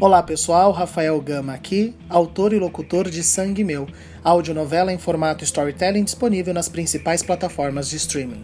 Olá 0.00 0.22
pessoal, 0.22 0.72
Rafael 0.72 1.20
Gama 1.20 1.52
aqui, 1.52 1.94
autor 2.08 2.54
e 2.54 2.58
locutor 2.58 3.10
de 3.10 3.22
Sangue 3.22 3.62
Meu, 3.62 3.86
audionovela 4.24 4.90
em 4.90 4.96
formato 4.96 5.44
storytelling 5.44 6.02
disponível 6.02 6.54
nas 6.54 6.70
principais 6.70 7.22
plataformas 7.22 7.90
de 7.90 7.96
streaming. 7.96 8.42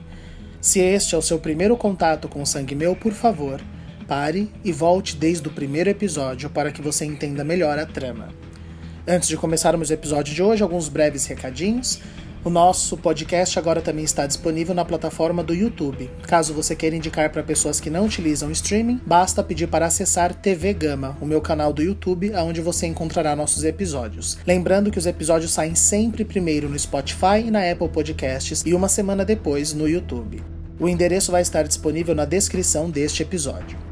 Se 0.60 0.80
este 0.80 1.14
é 1.14 1.18
o 1.18 1.22
seu 1.22 1.38
primeiro 1.38 1.74
contato 1.74 2.28
com 2.28 2.44
Sangue 2.44 2.74
Meu, 2.74 2.94
por 2.94 3.14
favor, 3.14 3.58
pare 4.06 4.52
e 4.62 4.70
volte 4.70 5.16
desde 5.16 5.48
o 5.48 5.50
primeiro 5.50 5.88
episódio 5.88 6.50
para 6.50 6.70
que 6.70 6.82
você 6.82 7.06
entenda 7.06 7.42
melhor 7.42 7.78
a 7.78 7.86
trama. 7.86 8.28
Antes 9.08 9.26
de 9.26 9.38
começarmos 9.38 9.88
o 9.88 9.94
episódio 9.94 10.34
de 10.34 10.42
hoje, 10.42 10.62
alguns 10.62 10.90
breves 10.90 11.24
recadinhos. 11.24 12.00
O 12.46 12.48
nosso 12.48 12.96
podcast 12.96 13.58
agora 13.58 13.82
também 13.82 14.04
está 14.04 14.24
disponível 14.24 14.72
na 14.72 14.84
plataforma 14.84 15.42
do 15.42 15.52
YouTube. 15.52 16.08
Caso 16.28 16.54
você 16.54 16.76
queira 16.76 16.94
indicar 16.94 17.28
para 17.32 17.42
pessoas 17.42 17.80
que 17.80 17.90
não 17.90 18.06
utilizam 18.06 18.52
streaming, 18.52 19.00
basta 19.04 19.42
pedir 19.42 19.66
para 19.66 19.86
acessar 19.86 20.32
TV 20.32 20.72
Gama, 20.72 21.18
o 21.20 21.26
meu 21.26 21.40
canal 21.40 21.72
do 21.72 21.82
YouTube, 21.82 22.32
onde 22.36 22.60
você 22.60 22.86
encontrará 22.86 23.34
nossos 23.34 23.64
episódios. 23.64 24.38
Lembrando 24.46 24.92
que 24.92 24.98
os 24.98 25.06
episódios 25.06 25.50
saem 25.50 25.74
sempre 25.74 26.24
primeiro 26.24 26.68
no 26.68 26.78
Spotify 26.78 27.40
e 27.44 27.50
na 27.50 27.68
Apple 27.68 27.88
Podcasts 27.88 28.62
e 28.64 28.72
uma 28.74 28.88
semana 28.88 29.24
depois 29.24 29.74
no 29.74 29.88
YouTube. 29.88 30.40
O 30.78 30.88
endereço 30.88 31.32
vai 31.32 31.42
estar 31.42 31.64
disponível 31.64 32.14
na 32.14 32.24
descrição 32.24 32.88
deste 32.88 33.24
episódio. 33.24 33.85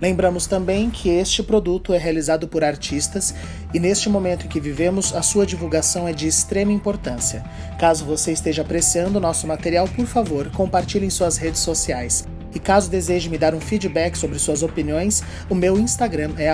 Lembramos 0.00 0.46
também 0.46 0.88
que 0.88 1.10
este 1.10 1.42
produto 1.42 1.92
é 1.92 1.98
realizado 1.98 2.48
por 2.48 2.64
artistas 2.64 3.34
e 3.74 3.78
neste 3.78 4.08
momento 4.08 4.46
em 4.46 4.48
que 4.48 4.58
vivemos, 4.58 5.14
a 5.14 5.20
sua 5.20 5.44
divulgação 5.44 6.08
é 6.08 6.12
de 6.12 6.26
extrema 6.26 6.72
importância. 6.72 7.44
Caso 7.78 8.04
você 8.04 8.32
esteja 8.32 8.62
apreciando 8.62 9.20
nosso 9.20 9.46
material, 9.46 9.86
por 9.88 10.06
favor, 10.06 10.50
compartilhe 10.50 11.04
em 11.04 11.10
suas 11.10 11.36
redes 11.36 11.60
sociais. 11.60 12.26
E 12.54 12.58
caso 12.58 12.90
deseje 12.90 13.28
me 13.28 13.38
dar 13.38 13.54
um 13.54 13.60
feedback 13.60 14.16
sobre 14.16 14.38
suas 14.38 14.62
opiniões, 14.62 15.22
o 15.48 15.54
meu 15.54 15.78
Instagram 15.78 16.32
é 16.38 16.52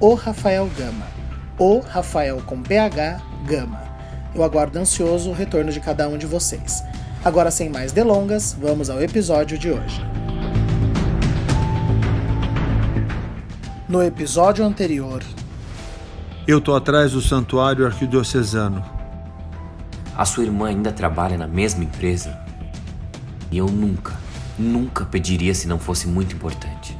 @o_rafaelgama. 0.00 1.06
O 1.58 1.80
Rafael 1.80 2.40
com 2.46 2.62
PH 2.62 3.20
Gama. 3.46 3.82
Eu 4.34 4.42
aguardo 4.42 4.78
ansioso 4.78 5.30
o 5.30 5.34
retorno 5.34 5.72
de 5.72 5.80
cada 5.80 6.08
um 6.08 6.16
de 6.16 6.26
vocês. 6.26 6.82
Agora, 7.24 7.50
sem 7.50 7.68
mais 7.68 7.92
delongas, 7.92 8.56
vamos 8.58 8.88
ao 8.88 9.02
episódio 9.02 9.58
de 9.58 9.70
hoje. 9.70 10.27
No 13.88 14.02
episódio 14.02 14.66
anterior. 14.66 15.24
Eu 16.46 16.60
tô 16.60 16.76
atrás 16.76 17.12
do 17.12 17.22
santuário 17.22 17.86
arquidiocesano. 17.86 18.84
A 20.14 20.26
sua 20.26 20.44
irmã 20.44 20.68
ainda 20.68 20.92
trabalha 20.92 21.38
na 21.38 21.46
mesma 21.46 21.84
empresa? 21.84 22.38
E 23.50 23.56
eu 23.56 23.64
nunca, 23.64 24.14
nunca 24.58 25.06
pediria 25.06 25.54
se 25.54 25.66
não 25.66 25.78
fosse 25.78 26.06
muito 26.06 26.36
importante. 26.36 26.94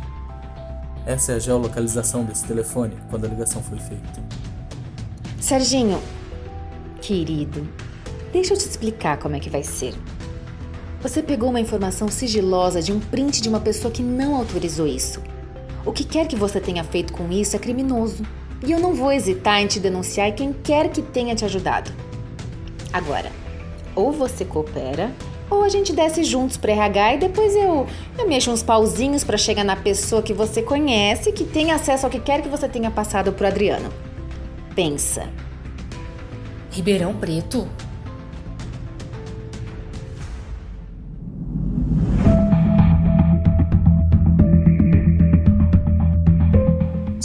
Essa 1.05 1.33
é 1.33 1.35
a 1.35 1.39
geolocalização 1.39 2.25
desse 2.25 2.47
telefone 2.47 2.97
quando 3.11 3.27
a 3.27 3.29
ligação 3.29 3.63
foi 3.63 3.79
feita. 3.79 4.23
Serginho, 5.39 6.01
querido, 7.03 7.69
deixa 8.33 8.55
eu 8.55 8.57
te 8.57 8.67
explicar 8.67 9.19
como 9.19 9.37
é 9.37 9.41
que 9.41 9.51
vai 9.51 9.63
ser. 9.63 9.93
Você 11.03 11.23
pegou 11.23 11.51
uma 11.51 11.61
informação 11.61 12.09
sigilosa 12.09 12.81
de 12.81 12.93
um 12.93 12.99
print 12.99 13.43
de 13.43 13.49
uma 13.51 13.61
pessoa 13.61 13.93
que 13.93 14.03
não 14.03 14.35
autorizou 14.35 14.87
isso. 14.87 15.21
O 15.85 15.93
que 15.93 16.05
quer 16.05 16.27
que 16.27 16.37
você 16.37 16.61
tenha 16.61 16.85
feito 16.85 17.13
com 17.13 17.31
isso 17.31 17.57
é 17.57 17.59
criminoso. 17.59 18.23
E 18.67 18.73
eu 18.73 18.81
não 18.81 18.95
vou 18.95 19.13
hesitar 19.13 19.61
em 19.61 19.67
te 19.67 19.79
denunciar 19.79 20.33
quem 20.33 20.53
quer 20.53 20.89
que 20.91 21.01
tenha 21.01 21.35
te 21.35 21.45
ajudado. 21.45 21.93
Agora, 22.93 23.31
ou 23.95 24.11
você 24.13 24.45
coopera, 24.45 25.13
ou 25.51 25.63
a 25.63 25.69
gente 25.69 25.93
desce 25.93 26.25
juntos 26.25 26.57
para 26.57 26.73
RH 26.73 27.15
e 27.15 27.19
depois 27.19 27.55
eu, 27.55 27.87
eu 28.19 28.29
mexo 28.29 28.51
uns 28.51 28.63
pauzinhos 28.63 29.25
para 29.25 29.37
chegar 29.37 29.65
na 29.65 29.77
pessoa 29.77 30.23
que 30.23 30.35
você 30.35 30.63
conhece, 30.63 31.33
que 31.33 31.45
tem 31.45 31.71
acesso 31.71 32.07
ao 32.07 32.11
que 32.11 32.21
quer 32.21 32.43
que 32.43 32.49
você 32.49 32.69
tenha 32.69 32.91
passado 32.91 33.33
pro 33.33 33.47
Adriano. 33.47 33.91
Pensa. 34.75 35.29
Ribeirão 36.71 37.15
Preto? 37.15 37.67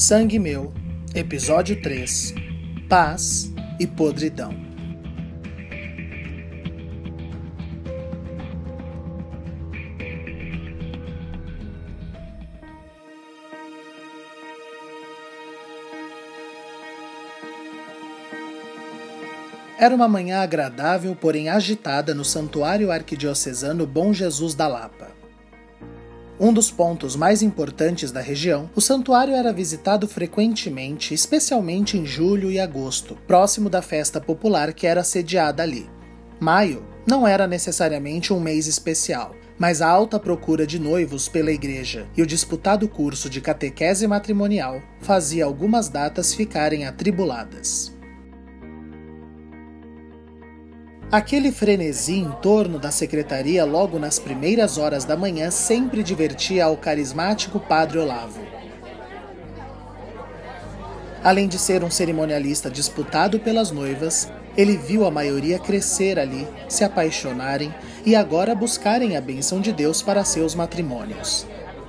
Sangue 0.05 0.37
Meu, 0.37 0.73
Episódio 1.15 1.81
3 1.81 2.33
Paz 2.89 3.49
e 3.79 3.87
Podridão. 3.87 4.53
Era 19.79 19.95
uma 19.95 20.09
manhã 20.09 20.41
agradável, 20.41 21.15
porém 21.15 21.47
agitada 21.47 22.13
no 22.13 22.25
Santuário 22.25 22.91
Arquidiocesano 22.91 23.87
Bom 23.87 24.11
Jesus 24.11 24.53
da 24.53 24.67
Lapa. 24.67 25.22
Um 26.39 26.51
dos 26.51 26.71
pontos 26.71 27.15
mais 27.15 27.43
importantes 27.43 28.11
da 28.11 28.19
região, 28.19 28.69
o 28.75 28.81
santuário 28.81 29.35
era 29.35 29.53
visitado 29.53 30.07
frequentemente, 30.07 31.13
especialmente 31.13 31.97
em 31.97 32.05
julho 32.05 32.49
e 32.49 32.59
agosto, 32.59 33.15
próximo 33.27 33.69
da 33.69 33.81
festa 33.81 34.19
popular 34.19 34.73
que 34.73 34.87
era 34.87 35.03
sediada 35.03 35.61
ali. 35.61 35.87
Maio 36.39 36.83
não 37.07 37.27
era 37.27 37.45
necessariamente 37.45 38.33
um 38.33 38.39
mês 38.39 38.65
especial, 38.65 39.35
mas 39.59 39.81
a 39.81 39.87
alta 39.87 40.19
procura 40.19 40.65
de 40.65 40.79
noivos 40.79 41.29
pela 41.29 41.51
igreja 41.51 42.07
e 42.17 42.21
o 42.21 42.25
disputado 42.25 42.87
curso 42.87 43.29
de 43.29 43.39
catequese 43.39 44.07
matrimonial 44.07 44.81
fazia 45.01 45.45
algumas 45.45 45.87
datas 45.87 46.33
ficarem 46.33 46.85
atribuladas. 46.85 47.92
Aquele 51.13 51.51
frenesi 51.51 52.15
em 52.15 52.31
torno 52.41 52.79
da 52.79 52.89
secretaria 52.89 53.63
logo 53.63 53.99
nas 53.99 54.17
primeiras 54.17 54.79
horas 54.79 55.05
da 55.05 55.15
manhã 55.15 55.51
sempre 55.51 56.01
divertia 56.01 56.65
ao 56.65 56.75
carismático 56.75 57.59
Padre 57.59 57.99
Olavo. 57.99 58.41
Além 61.23 61.47
de 61.47 61.59
ser 61.59 61.83
um 61.83 61.91
cerimonialista 61.91 62.67
disputado 62.67 63.39
pelas 63.39 63.69
noivas, 63.69 64.27
ele 64.57 64.75
viu 64.75 65.05
a 65.05 65.11
maioria 65.11 65.59
crescer 65.59 66.17
ali, 66.17 66.47
se 66.67 66.83
apaixonarem 66.83 67.71
e 68.03 68.15
agora 68.15 68.55
buscarem 68.55 69.15
a 69.15 69.21
bênção 69.21 69.61
de 69.61 69.71
Deus 69.71 70.01
para 70.01 70.23
seus 70.23 70.55
matrimônios. 70.55 71.45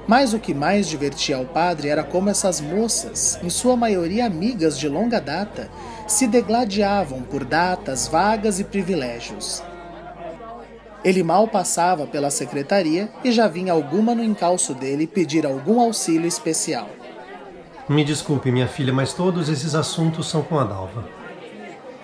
Mas 0.06 0.34
o 0.34 0.38
que 0.38 0.53
mais 0.53 0.87
divertia 0.87 1.37
ao 1.37 1.47
padre 1.47 1.88
era 1.88 2.04
como 2.04 2.28
essas 2.28 2.60
moças, 2.60 3.38
em 3.42 3.48
sua 3.48 3.76
maioria 3.76 4.26
amigas 4.26 4.78
de 4.78 4.88
longa 4.88 5.20
data, 5.20 5.70
se 6.06 6.26
degladiavam 6.26 7.22
por 7.22 7.44
datas, 7.44 8.06
vagas 8.06 8.60
e 8.60 8.64
privilégios. 8.64 9.62
Ele 11.03 11.22
mal 11.22 11.48
passava 11.48 12.06
pela 12.06 12.31
secretaria 12.31 13.10
e 13.22 13.32
já 13.32 13.48
vinha 13.48 13.72
alguma 13.72 14.14
no 14.14 14.22
encalço 14.22 14.75
dele 14.75 15.06
pedir 15.06 15.47
algum 15.47 15.81
auxílio 15.81 16.26
especial. 16.26 16.88
Me 17.88 18.03
desculpe, 18.03 18.50
minha 18.50 18.69
filha, 18.69 18.93
mas 18.93 19.12
todos 19.12 19.48
esses 19.50 19.75
assuntos 19.75 20.28
são 20.28 20.43
com 20.43 20.59
a 20.59 20.64
Dalva. 20.64 21.23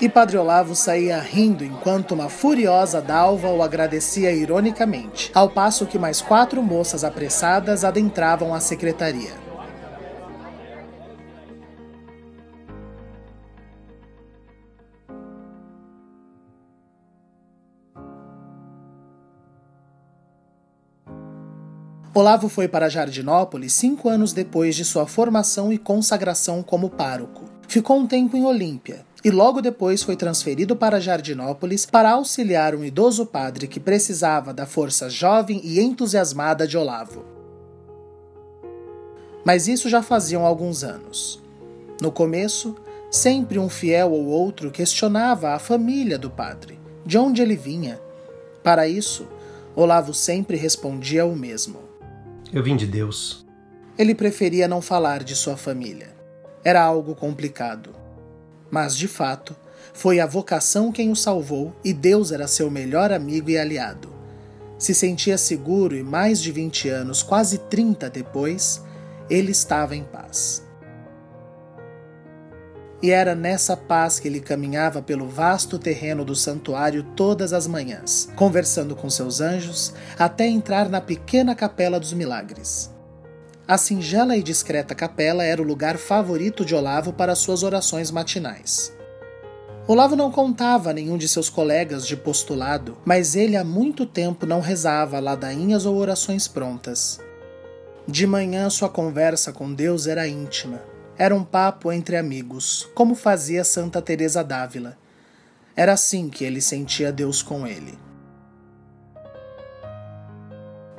E 0.00 0.09
Padre 0.09 0.38
Olavo 0.38 0.75
saía 0.75 1.21
rindo 1.21 1.62
enquanto 1.62 2.12
uma 2.12 2.31
furiosa 2.31 3.03
Dalva 3.03 3.49
o 3.49 3.62
agradecia 3.62 4.33
ironicamente, 4.33 5.31
ao 5.34 5.50
passo 5.50 5.84
que 5.84 5.99
mais 5.99 6.22
quatro 6.22 6.62
moças 6.62 7.05
apressadas 7.05 7.84
adentravam 7.84 8.55
a 8.55 8.60
secretaria. 8.60 9.33
Olavo 22.15 22.48
foi 22.48 22.66
para 22.66 22.89
Jardinópolis 22.89 23.74
cinco 23.74 24.09
anos 24.09 24.33
depois 24.33 24.74
de 24.74 24.84
sua 24.84 25.07
formação 25.07 25.71
e 25.71 25.77
consagração 25.77 26.63
como 26.63 26.89
pároco. 26.89 27.45
Ficou 27.69 27.98
um 27.98 28.07
tempo 28.07 28.36
em 28.36 28.45
Olímpia 28.45 29.09
e 29.25 29.31
logo 29.31 29.61
depois 29.61 30.03
foi 30.03 30.17
transferido 30.17 30.75
para 30.75 31.01
Jardinópolis 31.01 31.84
para 31.84 32.13
auxiliar 32.13 32.75
um 32.75 32.84
idoso 32.84 33.27
padre 33.27 33.67
que 33.67 33.78
precisava 33.78 34.53
da 34.53 34.67
força 34.67 35.11
jovem 35.11 35.61
e 35.63 35.81
entusiasmada 35.81 36.67
de 36.67 36.78
Olavo. 36.78 37.25
Mas 39.45 39.69
isso 39.69 39.89
já 39.89 40.03
faziam 40.03 40.45
alguns 40.45 40.83
anos. 40.84 41.41
No 42.01 42.11
começo, 42.11 42.77
sempre 43.11 43.59
um 43.59 43.69
fiel 43.69 44.13
ou 44.13 44.27
outro 44.27 44.71
questionava 44.71 45.51
a 45.51 45.59
família 45.59 46.19
do 46.19 46.31
padre, 46.31 46.78
de 47.05 47.19
onde 47.19 47.43
ele 47.43 47.57
vinha. 47.57 48.01
Para 48.63 48.89
isso, 48.89 49.27
Olavo 49.75 50.15
sempre 50.15 50.57
respondia 50.57 51.25
o 51.27 51.37
mesmo. 51.37 51.78
Eu 52.53 52.63
vim 52.63 52.77
de 52.77 52.87
Deus. 52.87 53.47
Ele 53.99 54.15
preferia 54.15 54.67
não 54.67 54.81
falar 54.81 55.22
de 55.22 55.37
sua 55.37 55.57
família. 55.57 56.15
Era 56.65 56.83
algo 56.83 57.15
complicado. 57.15 57.91
Mas, 58.71 58.97
de 58.97 59.09
fato, 59.09 59.57
foi 59.93 60.21
a 60.21 60.27
vocação 60.27 60.93
quem 60.93 61.11
o 61.11 61.17
salvou 61.17 61.75
e 61.84 61.93
Deus 61.93 62.33
era 62.33 62.47
seu 62.47 62.71
melhor 62.71 63.13
amigo 63.13 63.51
e 63.51 63.59
aliado. 63.59 64.09
Se 64.78 64.95
sentia 64.95 65.37
seguro 65.37 65.95
e 65.95 66.03
mais 66.03 66.41
de 66.41 66.51
20 66.51 66.89
anos, 66.89 67.22
quase 67.22 67.59
30 67.59 68.09
depois, 68.09 68.83
ele 69.28 69.53
estava 69.53 69.95
em 69.95 70.05
paz. 70.05 70.65
E 73.03 73.11
era 73.11 73.34
nessa 73.34 73.77
paz 73.77 74.19
que 74.19 74.28
ele 74.28 74.41
caminhava 74.41 75.01
pelo 75.01 75.27
vasto 75.27 75.78
terreno 75.78 76.25
do 76.25 76.34
santuário 76.34 77.03
todas 77.17 77.53
as 77.53 77.67
manhãs, 77.67 78.28
conversando 78.37 78.95
com 78.95 79.09
seus 79.09 79.41
anjos, 79.41 79.95
até 80.19 80.47
entrar 80.47 80.89
na 80.89 81.01
pequena 81.01 81.55
capela 81.55 81.99
dos 81.99 82.13
milagres. 82.13 82.91
A 83.71 83.78
singela 83.78 84.37
e 84.37 84.43
discreta 84.43 84.97
capela 84.97 85.45
era 85.45 85.63
o 85.63 85.65
lugar 85.65 85.97
favorito 85.97 86.65
de 86.65 86.75
Olavo 86.75 87.13
para 87.13 87.37
suas 87.37 87.63
orações 87.63 88.11
matinais. 88.11 88.93
Olavo 89.87 90.17
não 90.17 90.28
contava 90.28 90.91
a 90.91 90.93
nenhum 90.93 91.17
de 91.17 91.28
seus 91.28 91.49
colegas 91.49 92.05
de 92.05 92.17
postulado, 92.17 92.99
mas 93.05 93.37
ele 93.37 93.57
há 93.57 93.63
muito 93.63 94.05
tempo 94.05 94.45
não 94.45 94.59
rezava 94.59 95.21
ladainhas 95.21 95.87
ou 95.87 95.95
orações 95.95 96.49
prontas. 96.49 97.21
De 98.09 98.27
manhã 98.27 98.69
sua 98.71 98.89
conversa 98.89 99.53
com 99.53 99.72
Deus 99.72 100.09
era 100.09 100.27
íntima. 100.27 100.83
Era 101.17 101.33
um 101.33 101.45
papo 101.45 101.93
entre 101.93 102.17
amigos, 102.17 102.91
como 102.93 103.15
fazia 103.15 103.63
Santa 103.63 104.03
Teresa 104.03 104.43
d'Ávila. 104.43 104.99
Era 105.77 105.93
assim 105.93 106.28
que 106.28 106.45
ele 106.45 106.61
sentia 106.61 107.13
Deus 107.13 107.41
com 107.41 107.65
ele. 107.69 107.97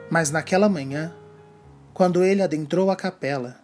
Mas 0.09 0.31
naquela 0.31 0.69
manhã, 0.69 1.13
quando 2.01 2.23
ele 2.23 2.41
adentrou 2.41 2.89
a 2.89 2.95
capela, 2.95 3.59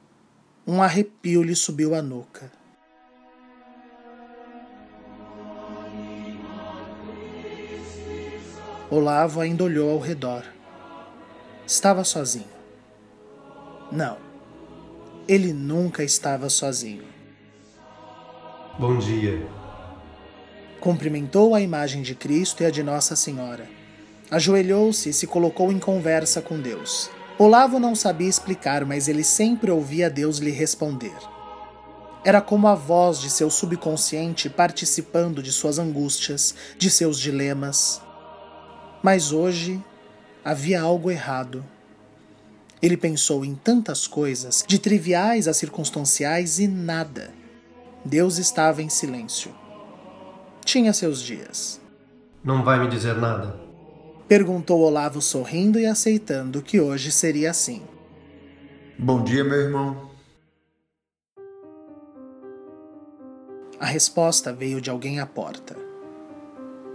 um 0.67 0.79
arrepio 0.79 1.41
lhe 1.41 1.55
subiu 1.55 1.95
à 1.95 2.03
nuca. 2.03 2.51
Olavo 8.91 9.41
ainda 9.41 9.63
olhou 9.63 9.89
ao 9.89 9.97
redor. 9.97 10.43
Estava 11.65 12.03
sozinho. 12.03 12.45
Não, 13.91 14.17
ele 15.27 15.51
nunca 15.51 16.03
estava 16.03 16.47
sozinho. 16.47 17.05
Bom 18.77 18.99
dia. 18.99 19.47
Cumprimentou 20.79 21.55
a 21.55 21.59
imagem 21.59 22.03
de 22.03 22.13
Cristo 22.13 22.61
e 22.61 22.67
a 22.67 22.69
de 22.69 22.83
Nossa 22.83 23.15
Senhora. 23.15 23.67
Ajoelhou-se 24.29 25.09
e 25.09 25.13
se 25.13 25.25
colocou 25.25 25.71
em 25.71 25.79
conversa 25.79 26.39
com 26.39 26.61
Deus. 26.61 27.16
Olavo 27.39 27.77
não 27.77 27.93
sabia 27.93 28.27
explicar, 28.27 28.83
mas 28.83 29.07
ele 29.07 29.23
sempre 29.23 29.69
ouvia 29.69 30.09
Deus 30.09 30.39
lhe 30.39 30.49
responder. 30.49 31.15
Era 32.25 32.41
como 32.41 32.67
a 32.67 32.73
voz 32.73 33.21
de 33.21 33.29
seu 33.29 33.49
subconsciente 33.51 34.49
participando 34.49 35.43
de 35.43 35.51
suas 35.51 35.77
angústias, 35.77 36.55
de 36.79 36.89
seus 36.89 37.19
dilemas. 37.19 38.01
Mas 39.03 39.31
hoje 39.31 39.79
havia 40.43 40.81
algo 40.81 41.11
errado. 41.11 41.63
Ele 42.81 42.97
pensou 42.97 43.45
em 43.45 43.53
tantas 43.53 44.07
coisas, 44.07 44.63
de 44.67 44.79
triviais 44.79 45.47
a 45.47 45.53
circunstanciais 45.53 46.57
e 46.57 46.67
nada. 46.67 47.31
Deus 48.03 48.39
estava 48.39 48.81
em 48.81 48.89
silêncio. 48.89 49.53
Tinha 50.65 50.91
seus 50.91 51.21
dias. 51.21 51.79
Não 52.43 52.63
vai 52.63 52.79
me 52.79 52.89
dizer 52.89 53.15
nada? 53.15 53.66
Perguntou 54.27 54.81
Olavo 54.81 55.21
sorrindo 55.21 55.79
e 55.79 55.85
aceitando 55.85 56.61
que 56.61 56.81
hoje 56.81 57.13
seria 57.13 57.49
assim. 57.49 57.81
Bom 58.99 59.23
dia, 59.23 59.41
meu 59.41 59.57
irmão. 59.57 60.11
A 63.79 63.85
resposta 63.85 64.51
veio 64.51 64.81
de 64.81 64.89
alguém 64.89 65.21
à 65.21 65.25
porta. 65.25 65.77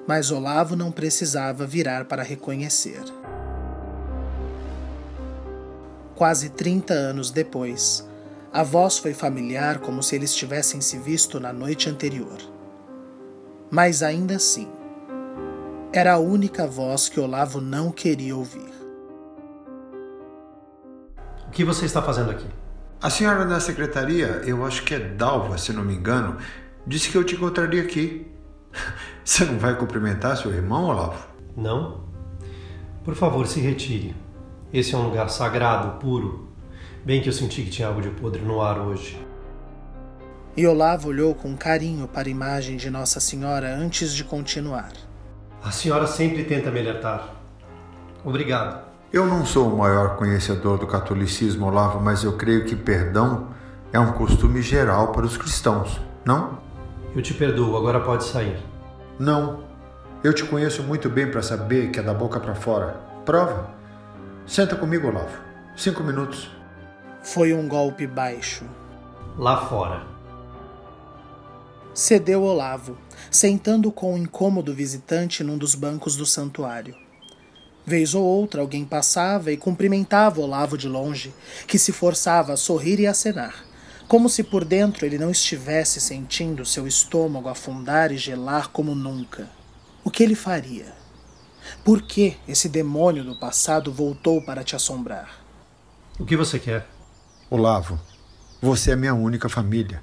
Mas 0.07 0.31
Olavo 0.31 0.77
não 0.77 0.93
precisava 0.93 1.65
virar 1.65 2.05
para 2.05 2.23
reconhecer. 2.23 3.03
Quase 6.15 6.51
30 6.51 6.93
anos 6.93 7.31
depois, 7.31 8.07
a 8.53 8.63
voz 8.63 8.99
foi 8.99 9.15
familiar 9.15 9.79
como 9.79 10.03
se 10.03 10.15
eles 10.15 10.35
tivessem 10.35 10.83
se 10.83 10.99
visto 10.99 11.41
na 11.41 11.51
noite 11.51 11.89
anterior. 11.89 12.37
Mas 13.71 14.03
ainda 14.03 14.37
assim, 14.37 14.69
era 15.93 16.15
a 16.15 16.19
única 16.19 16.67
voz 16.67 17.09
que 17.11 17.21
Olavo 17.21 17.61
não 17.61 17.91
queria 17.91 18.35
ouvir. 18.35 18.73
O 21.47 21.51
que 21.51 21.65
você 21.65 21.85
está 21.85 22.01
fazendo 22.01 22.31
aqui? 22.31 22.47
A 23.01 23.11
senhora 23.11 23.45
da 23.45 23.61
secretaria, 23.61 24.43
eu 24.47 24.65
acho 24.65 24.85
que 24.85 24.95
é 24.95 24.99
Dalva, 24.99 25.59
se 25.59 25.71
não 25.71 25.85
me 25.85 25.95
engano, 25.95 26.39
disse 26.87 27.11
que 27.11 27.17
eu 27.17 27.25
te 27.25 27.35
encontraria 27.35 27.83
aqui. 27.83 28.27
Você 29.23 29.45
não 29.45 29.59
vai 29.59 29.77
cumprimentar 29.77 30.37
seu 30.37 30.53
irmão, 30.53 30.87
Olavo? 30.87 31.27
Não? 31.57 32.05
Por 33.05 33.15
favor, 33.15 33.47
se 33.47 33.61
retire. 33.61 34.17
Esse 34.73 34.95
é 34.95 34.99
um 34.99 35.09
lugar 35.09 35.29
sagrado, 35.29 35.99
puro. 35.99 36.49
Bem 37.05 37.21
que 37.21 37.29
eu 37.29 37.33
senti 37.33 37.63
que 37.63 37.71
tinha 37.71 37.87
algo 37.87 38.01
de 38.01 38.11
podre 38.11 38.41
no 38.43 38.61
ar 38.61 38.81
hoje. 38.81 39.21
E 40.57 40.67
Olavo 40.67 41.09
olhou 41.09 41.35
com 41.35 41.57
carinho 41.57 42.09
para 42.09 42.29
a 42.29 42.31
imagem 42.31 42.77
de 42.77 42.91
Nossa 42.91 43.21
Senhora 43.21 43.75
antes 43.77 44.13
de 44.13 44.25
continuar. 44.25 44.93
A 45.65 45.71
senhora 45.71 46.07
sempre 46.07 46.45
tenta 46.45 46.71
me 46.71 46.81
alertar. 46.81 47.29
Obrigado. 48.25 48.85
Eu 49.13 49.27
não 49.27 49.45
sou 49.45 49.73
o 49.73 49.77
maior 49.79 50.17
conhecedor 50.17 50.79
do 50.79 50.87
catolicismo, 50.87 51.67
Olavo, 51.67 52.01
mas 52.01 52.25
eu 52.25 52.37
creio 52.37 52.65
que 52.65 52.75
perdão 52.75 53.49
é 53.93 54.01
um 54.01 54.13
costume 54.13 54.63
geral 54.63 55.13
para 55.13 55.27
os 55.27 55.37
cristãos, 55.37 56.01
não? 56.25 56.59
Eu 57.15 57.21
te 57.21 57.35
perdoo, 57.35 57.77
agora 57.77 58.01
pode 58.01 58.25
sair. 58.25 58.59
Não. 59.19 59.65
Eu 60.25 60.33
te 60.33 60.45
conheço 60.45 60.83
muito 60.83 61.11
bem 61.11 61.31
para 61.31 61.43
saber 61.43 61.91
que 61.91 62.01
é 62.01 62.03
da 62.03 62.15
boca 62.15 62.41
para 62.41 62.55
fora. 62.55 62.97
Prova. 63.25 63.69
Senta 64.47 64.75
comigo, 64.75 65.09
Olavo. 65.09 65.37
Cinco 65.77 66.03
minutos. 66.03 66.51
Foi 67.23 67.53
um 67.53 67.69
golpe 67.69 68.07
baixo. 68.07 68.65
Lá 69.37 69.59
fora. 69.67 70.03
Cedeu 71.95 72.43
Olavo, 72.43 72.97
sentando 73.33 73.91
com 73.91 74.15
o 74.15 74.19
incômodo 74.19 74.75
visitante 74.75 75.43
num 75.43 75.57
dos 75.57 75.75
bancos 75.75 76.17
do 76.17 76.27
santuário. 76.27 76.95
Vez 77.85 78.15
ou 78.15 78.23
outra 78.23 78.61
alguém 78.61 78.85
passava 78.85 79.51
e 79.51 79.57
cumprimentava 79.57 80.43
Olavo 80.43 80.77
de 80.77 80.87
longe, 80.87 81.35
que 81.67 81.79
se 81.79 81.93
forçava 81.93 82.53
a 82.53 82.57
sorrir 82.59 83.01
e 83.01 83.07
acenar, 83.07 83.65
como 84.07 84.29
se 84.29 84.45
por 84.45 84.67
dentro 84.67 85.07
ele 85.07 85.19
não 85.19 85.31
estivesse 85.31 85.99
sentindo 85.99 86.67
seu 86.67 86.87
estômago 86.87 87.49
afundar 87.49 88.13
e 88.13 88.19
gelar 88.19 88.69
como 88.69 88.95
nunca. 88.95 89.49
O 90.05 90.11
que 90.11 90.23
ele 90.23 90.35
faria? 90.35 90.93
Por 91.83 92.03
que 92.03 92.37
esse 92.47 92.69
demônio 92.69 93.25
do 93.25 93.35
passado 93.35 93.91
voltou 93.91 94.43
para 94.43 94.63
te 94.63 94.77
assombrar? 94.77 95.43
O 96.21 96.27
que 96.27 96.37
você 96.37 96.59
quer? 96.59 96.87
Olavo, 97.49 97.99
você 98.61 98.91
é 98.91 98.97
minha 98.97 99.15
única 99.15 99.49
família. 99.49 100.03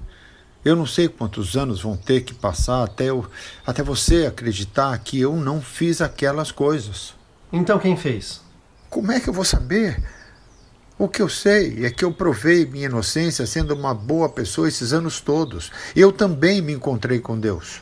Eu 0.63 0.75
não 0.75 0.86
sei 0.86 1.08
quantos 1.08 1.56
anos 1.56 1.82
vão 1.82 1.96
ter 1.96 2.22
que 2.22 2.34
passar 2.34 2.84
até, 2.84 3.06
eu, 3.06 3.25
até 3.66 3.82
você 3.82 4.25
acreditar 4.25 4.98
que 5.00 5.20
eu 5.20 5.36
não 5.36 5.62
fiz 5.62 6.01
aquelas 6.01 6.51
coisas. 6.51 7.13
Então 7.51 7.80
quem 7.80 7.96
fez? 7.96 8.42
Como 8.89 9.12
é 9.12 9.20
que 9.20 9.30
eu 9.30 9.34
vou 9.34 9.46
saber? 9.46 10.04
O 10.98 11.08
que 11.08 11.22
eu 11.22 11.30
sei 11.30 11.86
é 11.86 11.89
que 11.89 12.04
eu 12.04 12.12
provei 12.12 12.66
minha 12.66 12.88
inocência 12.88 13.48
sendo 13.48 13.74
uma 13.74 13.94
boa 13.94 14.28
pessoa 14.28 14.68
esses 14.68 14.92
anos 14.92 15.22
todos. 15.22 15.72
Eu 15.96 16.12
também 16.12 16.62
me 16.62 16.74
encontrei 16.74 17.20
com 17.20 17.39
Deus. 17.39 17.82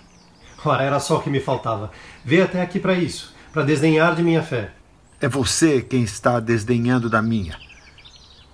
Ora, 0.63 0.83
era 0.83 0.99
só 0.99 1.17
o 1.17 1.23
que 1.23 1.29
me 1.29 1.39
faltava. 1.39 1.91
Veio 2.23 2.43
até 2.43 2.61
aqui 2.61 2.79
para 2.79 2.93
isso, 2.93 3.33
para 3.51 3.63
desdenhar 3.63 4.15
de 4.15 4.21
minha 4.21 4.43
fé. 4.43 4.71
É 5.19 5.27
você 5.27 5.81
quem 5.81 6.03
está 6.03 6.39
desdenhando 6.39 7.09
da 7.09 7.21
minha. 7.23 7.57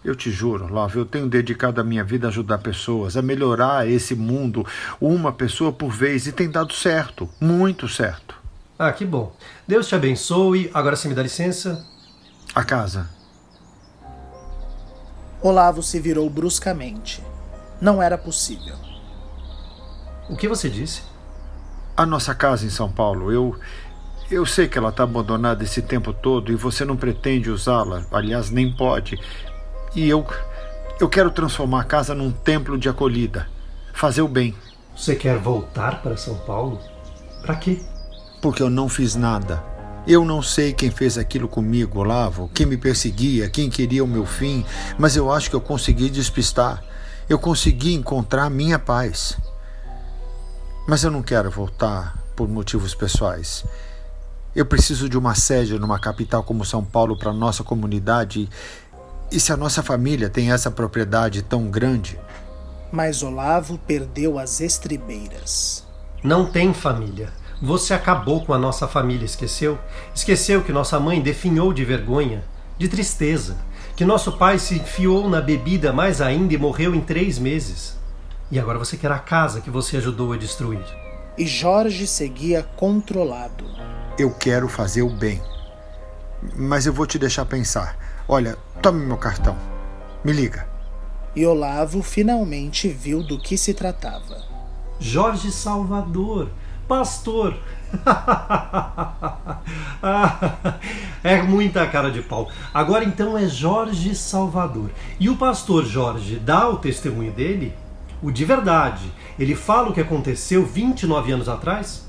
Eu 0.03 0.15
te 0.15 0.29
juro, 0.29 0.67
Love, 0.67 0.97
eu 0.97 1.05
tenho 1.05 1.27
dedicado 1.27 1.79
a 1.79 1.83
minha 1.83 2.03
vida 2.03 2.27
a 2.27 2.29
ajudar 2.29 2.57
pessoas, 2.57 3.15
a 3.15 3.21
melhorar 3.21 3.87
esse 3.87 4.15
mundo, 4.15 4.65
uma 4.99 5.31
pessoa 5.31 5.71
por 5.71 5.91
vez, 5.91 6.27
e 6.27 6.31
tem 6.33 6.49
dado 6.49 6.73
certo, 6.73 7.29
muito 7.39 7.87
certo. 7.87 8.35
Ah, 8.77 8.91
que 8.91 9.05
bom. 9.05 9.33
Deus 9.67 9.87
te 9.87 9.95
abençoe. 9.95 10.69
Agora 10.73 10.95
você 10.95 11.07
me 11.07 11.15
dá 11.15 11.23
licença? 11.23 11.85
A 12.53 12.63
casa. 12.63 13.09
Olavo 15.41 15.81
se 15.81 15.99
virou 15.99 16.29
bruscamente. 16.29 17.23
Não 17.79 18.01
era 18.01 18.17
possível. 18.17 18.75
O 20.29 20.35
que 20.35 20.47
você 20.47 20.69
disse? 20.69 21.03
A 21.95 22.05
nossa 22.05 22.33
casa 22.33 22.65
em 22.65 22.69
São 22.69 22.91
Paulo, 22.91 23.31
eu. 23.31 23.57
Eu 24.31 24.45
sei 24.45 24.67
que 24.67 24.77
ela 24.77 24.89
está 24.89 25.03
abandonada 25.03 25.63
esse 25.63 25.81
tempo 25.81 26.11
todo 26.11 26.51
e 26.51 26.55
você 26.55 26.83
não 26.83 26.97
pretende 26.97 27.51
usá-la. 27.51 28.05
Aliás, 28.11 28.49
nem 28.49 28.71
pode. 28.75 29.19
E 29.95 30.09
eu. 30.09 30.25
Eu 30.99 31.09
quero 31.09 31.31
transformar 31.31 31.81
a 31.81 31.85
casa 31.85 32.15
num 32.15 32.31
templo 32.31 32.77
de 32.77 32.89
acolhida. 32.89 33.47
Fazer 33.93 34.21
o 34.21 34.27
bem. 34.27 34.55
Você 34.95 35.15
quer 35.15 35.37
voltar 35.37 36.01
para 36.01 36.17
São 36.17 36.35
Paulo? 36.39 36.79
Para 37.41 37.55
quê? 37.55 37.81
Porque 38.41 38.61
eu 38.61 38.69
não 38.69 38.87
fiz 38.87 39.15
nada. 39.15 39.63
Eu 40.05 40.25
não 40.25 40.41
sei 40.41 40.73
quem 40.73 40.91
fez 40.91 41.17
aquilo 41.17 41.47
comigo, 41.47 41.99
Olavo, 41.99 42.49
quem 42.53 42.65
me 42.65 42.75
perseguia, 42.75 43.49
quem 43.49 43.69
queria 43.69 44.03
o 44.03 44.07
meu 44.07 44.25
fim, 44.25 44.65
mas 44.97 45.15
eu 45.15 45.31
acho 45.31 45.49
que 45.49 45.55
eu 45.55 45.61
consegui 45.61 46.09
despistar. 46.09 46.83
Eu 47.29 47.39
consegui 47.39 47.93
encontrar 47.93 48.49
minha 48.49 48.77
paz. 48.77 49.37
Mas 50.87 51.03
eu 51.03 51.11
não 51.11 51.23
quero 51.23 51.49
voltar 51.49 52.17
por 52.35 52.49
motivos 52.49 52.93
pessoais. 52.93 53.63
Eu 54.53 54.65
preciso 54.65 55.07
de 55.07 55.17
uma 55.17 55.33
sede 55.33 55.79
numa 55.79 55.97
capital 55.97 56.43
como 56.43 56.65
São 56.65 56.83
Paulo 56.83 57.17
para 57.17 57.31
nossa 57.31 57.63
comunidade. 57.63 58.49
E 59.33 59.39
se 59.39 59.51
a 59.51 59.57
nossa 59.57 59.81
família 59.81 60.29
tem 60.29 60.51
essa 60.51 60.69
propriedade 60.69 61.41
tão 61.41 61.65
grande, 61.65 62.19
Mas 62.91 63.23
Olavo 63.23 63.79
perdeu 63.79 64.37
as 64.37 64.61
estribeiras. 64.61 65.83
Não 66.23 66.45
tem 66.45 66.71
família. 66.71 67.33
Você 67.59 67.95
acabou 67.95 68.45
com 68.45 68.53
a 68.53 68.59
nossa 68.59 68.87
família, 68.87 69.25
esqueceu? 69.25 69.79
Esqueceu 70.13 70.61
que 70.61 70.71
nossa 70.71 70.99
mãe 70.99 71.19
definhou 71.19 71.73
de 71.73 71.83
vergonha, 71.83 72.43
de 72.77 72.87
tristeza, 72.87 73.57
que 73.95 74.05
nosso 74.05 74.33
pai 74.33 74.59
se 74.59 74.75
enfiou 74.75 75.27
na 75.27 75.41
bebida 75.41 75.91
mais 75.91 76.21
ainda 76.21 76.53
e 76.53 76.57
morreu 76.59 76.93
em 76.93 77.01
três 77.01 77.39
meses. 77.39 77.97
E 78.51 78.59
agora 78.59 78.77
você 78.77 78.95
quer 78.95 79.11
a 79.11 79.17
casa 79.17 79.61
que 79.61 79.71
você 79.71 79.97
ajudou 79.97 80.31
a 80.33 80.37
destruir. 80.37 80.85
E 81.35 81.47
Jorge 81.47 82.05
seguia 82.05 82.61
controlado. 82.75 83.65
Eu 84.15 84.29
quero 84.29 84.67
fazer 84.67 85.01
o 85.01 85.09
bem. 85.09 85.41
Mas 86.55 86.85
eu 86.85 86.93
vou 86.93 87.07
te 87.07 87.17
deixar 87.17 87.45
pensar. 87.45 88.12
Olha, 88.27 88.57
tome 88.81 89.05
meu 89.05 89.17
cartão. 89.17 89.55
Me 90.23 90.31
liga. 90.31 90.65
E 91.35 91.45
Olavo 91.45 92.01
finalmente 92.01 92.87
viu 92.87 93.21
do 93.21 93.37
que 93.37 93.57
se 93.57 93.73
tratava. 93.73 94.41
Jorge 94.97 95.51
Salvador, 95.51 96.49
pastor. 96.87 97.57
é 101.21 101.41
muita 101.41 101.85
cara 101.87 102.09
de 102.09 102.21
pau. 102.21 102.49
Agora 102.73 103.03
então 103.03 103.37
é 103.37 103.45
Jorge 103.45 104.15
Salvador. 104.15 104.89
E 105.19 105.29
o 105.29 105.35
pastor 105.35 105.85
Jorge 105.85 106.37
dá 106.37 106.69
o 106.69 106.77
testemunho 106.77 107.33
dele? 107.33 107.73
O 108.21 108.31
de 108.31 108.45
verdade. 108.45 109.11
Ele 109.37 109.53
fala 109.53 109.89
o 109.89 109.93
que 109.93 109.99
aconteceu 109.99 110.65
29 110.65 111.33
anos 111.33 111.49
atrás? 111.49 112.07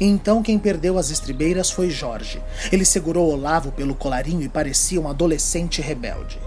Então 0.00 0.42
quem 0.42 0.58
perdeu 0.58 0.98
as 0.98 1.10
estribeiras 1.10 1.70
foi 1.70 1.90
Jorge. 1.90 2.40
Ele 2.70 2.84
segurou 2.84 3.32
Olavo 3.32 3.72
pelo 3.72 3.94
colarinho 3.94 4.42
e 4.42 4.48
parecia 4.48 5.00
um 5.00 5.08
adolescente 5.08 5.80
rebelde. 5.80 6.38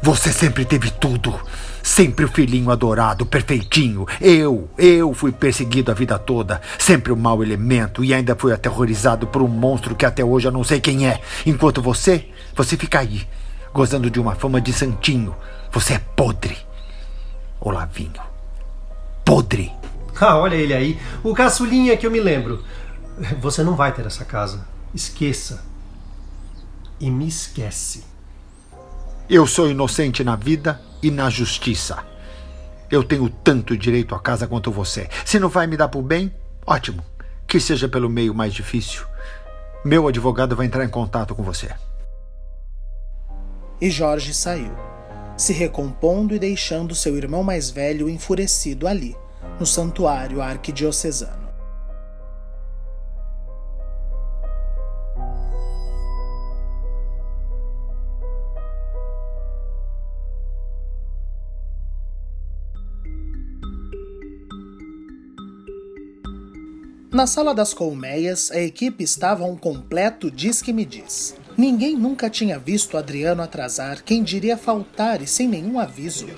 Você 0.00 0.32
sempre 0.32 0.64
teve 0.64 0.90
tudo. 0.90 1.38
Sempre 1.82 2.24
o 2.24 2.28
filhinho 2.28 2.70
adorado, 2.70 3.26
perfeitinho. 3.26 4.06
Eu, 4.20 4.68
eu 4.78 5.12
fui 5.12 5.32
perseguido 5.32 5.90
a 5.90 5.94
vida 5.94 6.18
toda. 6.18 6.60
Sempre 6.78 7.12
o 7.12 7.16
mau 7.16 7.42
elemento 7.42 8.04
e 8.04 8.14
ainda 8.14 8.36
fui 8.36 8.52
aterrorizado 8.52 9.26
por 9.26 9.42
um 9.42 9.48
monstro 9.48 9.96
que 9.96 10.06
até 10.06 10.24
hoje 10.24 10.46
eu 10.46 10.52
não 10.52 10.62
sei 10.62 10.80
quem 10.80 11.08
é. 11.08 11.20
Enquanto 11.44 11.82
você, 11.82 12.26
você 12.54 12.76
fica 12.76 13.00
aí, 13.00 13.26
gozando 13.72 14.10
de 14.10 14.20
uma 14.20 14.34
fama 14.34 14.60
de 14.60 14.72
santinho. 14.72 15.34
Você 15.72 15.94
é 15.94 15.98
podre. 16.14 16.56
Olavinho. 17.60 18.12
Podre. 19.24 19.72
Ah, 20.20 20.36
olha 20.36 20.54
ele 20.54 20.74
aí. 20.74 20.98
O 21.24 21.34
caçulinha 21.34 21.96
que 21.96 22.06
eu 22.06 22.10
me 22.10 22.20
lembro. 22.20 22.62
Você 23.40 23.62
não 23.62 23.74
vai 23.74 23.92
ter 23.92 24.06
essa 24.06 24.24
casa. 24.24 24.66
Esqueça. 24.94 25.64
E 27.00 27.10
me 27.10 27.28
esquece. 27.28 28.04
Eu 29.28 29.46
sou 29.46 29.68
inocente 29.70 30.24
na 30.24 30.36
vida 30.36 30.80
e 31.02 31.10
na 31.10 31.28
justiça. 31.28 32.04
Eu 32.90 33.04
tenho 33.04 33.28
tanto 33.28 33.76
direito 33.76 34.14
à 34.14 34.20
casa 34.20 34.46
quanto 34.46 34.72
você. 34.72 35.08
Se 35.24 35.38
não 35.38 35.48
vai 35.48 35.66
me 35.66 35.76
dar 35.76 35.88
por 35.88 36.02
bem, 36.02 36.32
ótimo. 36.66 37.04
Que 37.46 37.60
seja 37.60 37.88
pelo 37.88 38.08
meio 38.08 38.34
mais 38.34 38.54
difícil. 38.54 39.04
Meu 39.84 40.08
advogado 40.08 40.56
vai 40.56 40.66
entrar 40.66 40.84
em 40.84 40.88
contato 40.88 41.34
com 41.34 41.42
você. 41.42 41.70
E 43.80 43.90
Jorge 43.90 44.34
saiu, 44.34 44.72
se 45.36 45.52
recompondo 45.52 46.34
e 46.34 46.38
deixando 46.38 46.96
seu 46.96 47.16
irmão 47.16 47.44
mais 47.44 47.70
velho 47.70 48.08
enfurecido 48.08 48.88
ali, 48.88 49.16
no 49.60 49.64
santuário 49.64 50.42
arquidiocesano. 50.42 51.37
Na 67.18 67.26
sala 67.26 67.52
das 67.52 67.74
colmeias, 67.74 68.48
a 68.52 68.60
equipe 68.60 69.02
estava 69.02 69.44
um 69.44 69.56
completo 69.56 70.30
diz-que-me-diz. 70.30 71.34
Ninguém 71.56 71.96
nunca 71.96 72.30
tinha 72.30 72.60
visto 72.60 72.96
Adriano 72.96 73.42
atrasar, 73.42 74.04
quem 74.04 74.22
diria 74.22 74.56
faltar 74.56 75.20
e 75.20 75.26
sem 75.26 75.48
nenhum 75.48 75.80
aviso. 75.80 76.28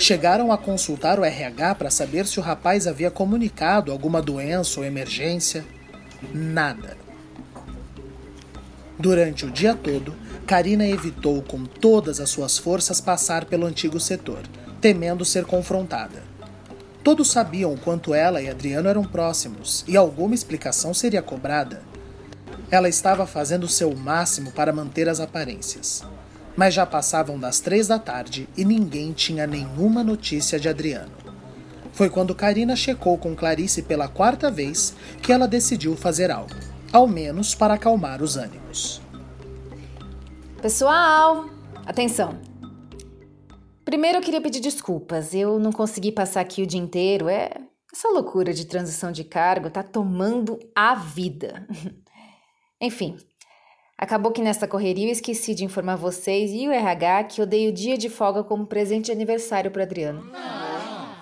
Chegaram 0.00 0.50
a 0.50 0.58
consultar 0.58 1.20
o 1.20 1.24
RH 1.24 1.76
para 1.76 1.92
saber 1.92 2.26
se 2.26 2.40
o 2.40 2.42
rapaz 2.42 2.88
havia 2.88 3.08
comunicado 3.08 3.92
alguma 3.92 4.20
doença 4.20 4.80
ou 4.80 4.84
emergência. 4.84 5.64
Nada. 6.34 6.96
Durante 8.98 9.46
o 9.46 9.50
dia 9.52 9.76
todo, 9.76 10.12
Karina 10.44 10.88
evitou 10.88 11.40
com 11.40 11.64
todas 11.64 12.18
as 12.18 12.30
suas 12.30 12.58
forças 12.58 13.00
passar 13.00 13.44
pelo 13.44 13.64
antigo 13.64 14.00
setor, 14.00 14.42
temendo 14.80 15.24
ser 15.24 15.44
confrontada. 15.44 16.35
Todos 17.06 17.30
sabiam 17.30 17.72
o 17.72 17.78
quanto 17.78 18.12
ela 18.12 18.42
e 18.42 18.48
Adriano 18.50 18.88
eram 18.88 19.04
próximos 19.04 19.84
e 19.86 19.96
alguma 19.96 20.34
explicação 20.34 20.92
seria 20.92 21.22
cobrada. 21.22 21.80
Ela 22.68 22.88
estava 22.88 23.24
fazendo 23.28 23.68
seu 23.68 23.94
máximo 23.94 24.50
para 24.50 24.72
manter 24.72 25.08
as 25.08 25.20
aparências. 25.20 26.04
Mas 26.56 26.74
já 26.74 26.84
passavam 26.84 27.38
das 27.38 27.60
três 27.60 27.86
da 27.86 27.96
tarde 27.96 28.48
e 28.56 28.64
ninguém 28.64 29.12
tinha 29.12 29.46
nenhuma 29.46 30.02
notícia 30.02 30.58
de 30.58 30.68
Adriano. 30.68 31.12
Foi 31.92 32.10
quando 32.10 32.34
Karina 32.34 32.74
checou 32.74 33.16
com 33.16 33.36
Clarice 33.36 33.82
pela 33.82 34.08
quarta 34.08 34.50
vez 34.50 34.92
que 35.22 35.32
ela 35.32 35.46
decidiu 35.46 35.94
fazer 35.94 36.28
algo, 36.32 36.56
ao 36.92 37.06
menos 37.06 37.54
para 37.54 37.74
acalmar 37.74 38.20
os 38.20 38.36
ânimos. 38.36 39.00
Pessoal, 40.60 41.46
atenção! 41.86 42.55
Primeiro 43.86 44.18
eu 44.18 44.22
queria 44.22 44.40
pedir 44.40 44.58
desculpas. 44.58 45.32
Eu 45.32 45.60
não 45.60 45.70
consegui 45.70 46.10
passar 46.10 46.40
aqui 46.40 46.60
o 46.60 46.66
dia 46.66 46.80
inteiro. 46.80 47.28
É 47.28 47.50
essa 47.94 48.08
loucura 48.08 48.52
de 48.52 48.66
transição 48.66 49.12
de 49.12 49.22
cargo 49.22 49.70
tá 49.70 49.80
tomando 49.80 50.58
a 50.74 50.96
vida. 50.96 51.64
Enfim, 52.82 53.16
acabou 53.96 54.32
que 54.32 54.42
nessa 54.42 54.66
correria 54.66 55.06
eu 55.06 55.12
esqueci 55.12 55.54
de 55.54 55.64
informar 55.64 55.94
vocês 55.94 56.50
e 56.52 56.66
o 56.66 56.72
RH 56.72 57.24
que 57.24 57.40
eu 57.40 57.46
dei 57.46 57.68
o 57.68 57.72
dia 57.72 57.96
de 57.96 58.08
folga 58.08 58.42
como 58.42 58.66
presente 58.66 59.06
de 59.06 59.12
aniversário 59.12 59.70
para 59.70 59.84
Adriano. 59.84 60.32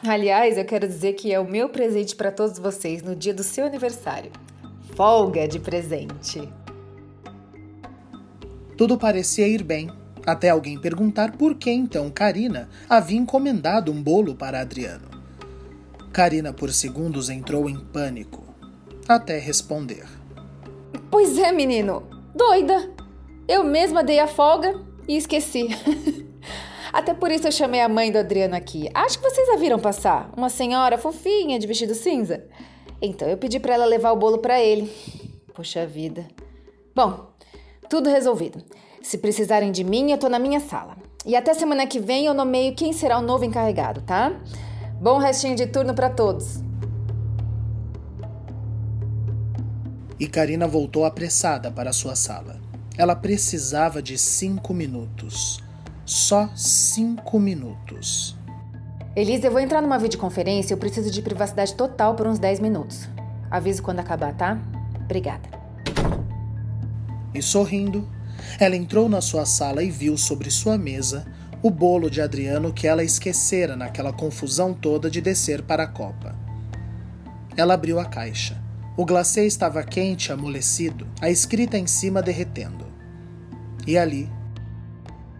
Aliás, 0.02 0.56
eu 0.56 0.64
quero 0.64 0.88
dizer 0.88 1.12
que 1.12 1.35
é 1.35 1.38
o 1.38 1.49
meu 1.49 1.68
presente 1.68 2.16
para 2.16 2.33
todos 2.33 2.59
vocês 2.59 3.02
no 3.02 3.14
dia 3.14 3.35
do 3.35 3.42
seu 3.42 3.66
aniversário. 3.66 4.33
Folga 4.97 5.47
de 5.47 5.61
presente. 5.61 6.50
Tudo 8.75 8.97
parecia 8.97 9.47
ir 9.47 9.62
bem 9.62 10.04
até 10.26 10.50
alguém 10.50 10.78
perguntar 10.78 11.37
por 11.37 11.54
que 11.54 11.71
então 11.71 12.11
Karina 12.11 12.69
havia 12.88 13.19
encomendado 13.19 13.93
um 13.93 14.02
bolo 14.02 14.35
para 14.35 14.61
Adriano. 14.61 15.09
Karina 16.12 16.52
por 16.52 16.73
segundos 16.73 17.28
entrou 17.28 17.69
em 17.69 17.78
pânico, 17.78 18.45
até 19.09 19.38
responder. 19.38 20.07
Pois 21.11 21.37
é, 21.38 21.52
menino, 21.52 22.02
doida. 22.35 22.90
Eu 23.47 23.62
mesma 23.62 24.02
dei 24.02 24.19
a 24.19 24.26
folga 24.26 24.81
e 25.07 25.16
esqueci. 25.16 25.69
Até 26.93 27.12
por 27.12 27.33
isso 27.33 27.49
eu 27.49 27.52
chamei 27.52 27.81
a 27.81 27.88
mãe 27.88 28.12
do 28.12 28.19
Adriano 28.19 28.54
aqui. 28.54 28.88
Acho 28.95 29.19
que 29.19 29.28
vocês 29.28 29.49
a 29.49 29.57
viram 29.57 29.81
passar. 29.81 30.31
Uma 30.37 30.49
senhora 30.49 30.97
fofinha 30.97 31.59
de 31.59 31.66
vestido 31.66 31.95
cinza. 31.95 32.47
Então 33.02 33.28
eu 33.28 33.37
pedi 33.37 33.59
para 33.59 33.75
ela 33.75 33.85
levar 33.85 34.12
o 34.12 34.16
bolo 34.16 34.38
para 34.38 34.61
ele. 34.61 34.88
Poxa 35.52 35.85
vida. 35.87 36.25
Bom, 36.95 37.33
tudo 37.90 38.09
resolvido. 38.09 38.62
Se 39.05 39.19
precisarem 39.19 39.71
de 39.71 39.85
mim, 39.85 40.11
eu 40.11 40.17
tô 40.17 40.31
na 40.31 40.39
minha 40.39 40.61
sala. 40.61 40.97
E 41.27 41.37
até 41.37 41.53
semana 41.53 41.87
que 41.87 42.01
vem 42.01 42.25
eu 42.25 42.33
nomeio 42.33 42.75
quem 42.75 42.91
será 42.95 43.19
o 43.19 43.23
novo 43.23 43.45
encarregado, 43.45 44.01
tá? 44.01 44.33
Bom 44.99 45.19
restinho 45.19 45.55
de 45.55 45.67
turno 45.67 45.93
para 45.93 46.09
todos. 46.09 46.63
E 50.19 50.27
Karina 50.27 50.67
voltou 50.67 51.05
apressada 51.05 51.71
para 51.71 51.93
sua 51.93 52.17
sala. 52.17 52.59
Ela 52.97 53.15
precisava 53.15 54.01
de 54.01 54.17
cinco 54.17 54.73
minutos. 54.73 55.63
Só 56.07 56.49
cinco 56.57 57.39
minutos. 57.39 58.35
Elisa, 59.15 59.49
eu 59.49 59.53
vou 59.53 59.61
entrar 59.61 59.83
numa 59.83 59.99
videoconferência. 59.99 60.73
Eu 60.73 60.79
preciso 60.79 61.11
de 61.11 61.21
privacidade 61.21 61.75
total 61.75 62.15
por 62.15 62.27
uns 62.27 62.39
10 62.39 62.59
minutos. 62.59 63.07
Aviso 63.51 63.83
quando 63.83 63.99
acabar, 64.01 64.35
tá? 64.35 64.59
Obrigada. 65.05 65.47
E 67.35 67.43
sorrindo, 67.43 68.09
ela 68.59 68.77
entrou 68.77 69.09
na 69.09 69.21
sua 69.21 69.45
sala 69.47 69.83
e 69.83 69.91
viu 69.91 70.17
sobre 70.17 70.51
sua 70.51 70.79
mesa 70.79 71.27
o 71.63 71.71
bolo 71.71 72.11
de 72.11 72.21
Adriano 72.21 72.73
que 72.73 72.87
ela 72.87 73.03
esquecera 73.03 73.75
naquela 73.75 74.13
confusão 74.13 74.75
toda 74.75 75.11
de 75.11 75.21
descer 75.21 75.63
para 75.63 75.85
a 75.85 75.87
copa. 75.89 76.37
Ela 77.57 77.75
abriu 77.75 77.99
a 77.99 78.05
caixa. 78.05 78.63
O 78.97 79.05
glacê 79.05 79.47
estava 79.47 79.83
quente, 79.83 80.31
amolecido, 80.31 81.07
a 81.21 81.31
escrita 81.31 81.79
em 81.79 81.87
cima 81.87 82.23
derretendo. 82.23 82.87
E 83.87 83.99
ali, 83.99 84.31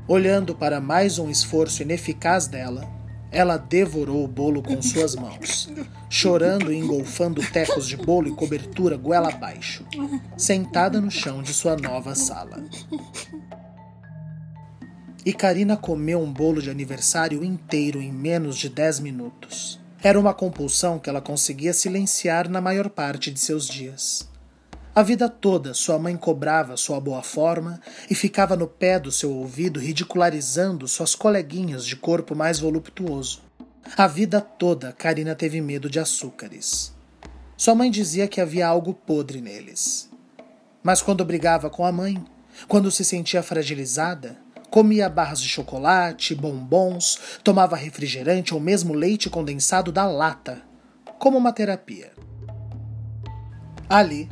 olhando 0.09 0.55
para 0.55 0.81
mais 0.81 1.19
um 1.19 1.31
esforço 1.31 1.83
ineficaz 1.83 2.47
dela, 2.47 2.89
ela 3.31 3.57
devorou 3.57 4.25
o 4.25 4.29
bolo 4.29 4.63
com 4.63 4.81
suas 4.81 5.15
mãos, 5.15 5.71
chorando 6.15 6.73
e 6.73 6.77
engolfando 6.77 7.43
tecos 7.51 7.89
de 7.89 7.97
bolo 7.97 8.29
e 8.29 8.31
cobertura 8.37 8.97
goela 8.97 9.31
abaixo, 9.31 9.85
sentada 10.37 11.01
no 11.01 11.11
chão 11.11 11.43
de 11.43 11.53
sua 11.53 11.77
nova 11.77 12.15
sala. 12.15 12.63
e 15.27 15.33
Karina 15.33 15.77
comeu 15.77 16.21
um 16.21 16.33
bolo 16.33 16.63
de 16.63 16.71
aniversário 16.71 17.43
inteiro 17.43 18.01
em 18.01 18.13
menos 18.13 18.57
de 18.57 18.69
10 18.69 19.01
minutos. 19.01 19.81
Era 20.01 20.21
uma 20.21 20.33
compulsão 20.33 21.01
que 21.01 21.11
ela 21.11 21.21
conseguia 21.21 21.75
silenciar 21.75 22.49
na 22.49 22.61
maior 22.61 22.89
parte 22.91 23.33
de 23.33 23.41
seus 23.41 23.67
dias. 23.67 24.31
A 24.95 25.03
vida 25.03 25.29
toda 25.29 25.75
sua 25.75 25.99
mãe 25.99 26.17
cobrava 26.17 26.77
sua 26.77 27.01
boa 27.01 27.25
forma 27.25 27.81
e 28.09 28.15
ficava 28.15 28.55
no 28.55 28.69
pé 28.69 29.01
do 29.01 29.11
seu 29.11 29.33
ouvido 29.33 29.81
ridicularizando 29.81 30.87
suas 30.87 31.17
coleguinhas 31.17 31.85
de 31.85 31.97
corpo 31.97 32.37
mais 32.37 32.61
voluptuoso. 32.61 33.43
A 33.97 34.09
vida 34.09 34.41
toda 34.41 34.93
Karina 34.93 35.37
teve 35.37 35.61
medo 35.61 35.89
de 35.89 36.01
açúcares. 36.01 36.93
Sua 37.57 37.77
mãe 37.77 37.91
dizia 37.91 38.27
que 38.27 38.41
havia 38.41 38.67
algo 38.67 38.93
podre 38.93 39.41
neles. 39.41 40.11
Mas 40.83 41.01
quando 41.01 41.25
brigava 41.25 41.71
com 41.71 41.87
a 41.87 41.93
mãe, 41.93 42.23
quando 42.67 42.91
se 42.91 43.05
sentia 43.05 43.41
fragilizada, 43.41 44.37
comia 44.69 45.09
barras 45.09 45.41
de 45.41 45.49
chocolate, 45.49 46.35
bombons, 46.35 47.39
tomava 47.45 47.77
refrigerante 47.77 48.53
ou 48.53 48.59
mesmo 48.59 48.93
leite 48.93 49.31
condensado 49.31 49.93
da 49.93 50.07
lata, 50.07 50.63
como 51.21 51.39
uma 51.39 51.53
terapia. 51.53 52.11
Ali, 53.89 54.29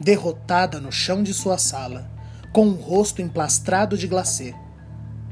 derrotada 0.00 0.78
no 0.78 0.92
chão 0.92 1.22
de 1.22 1.34
sua 1.34 1.58
sala, 1.58 2.08
com 2.52 2.68
o 2.68 2.74
rosto 2.74 3.20
emplastrado 3.20 3.98
de 3.98 4.06
glacê, 4.06 4.54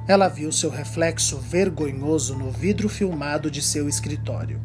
ela 0.07 0.29
viu 0.29 0.51
seu 0.51 0.71
reflexo 0.71 1.39
vergonhoso 1.39 2.37
no 2.37 2.51
vidro 2.51 2.89
filmado 2.89 3.51
de 3.51 3.63
seu 3.63 3.89
escritório. 3.89 4.61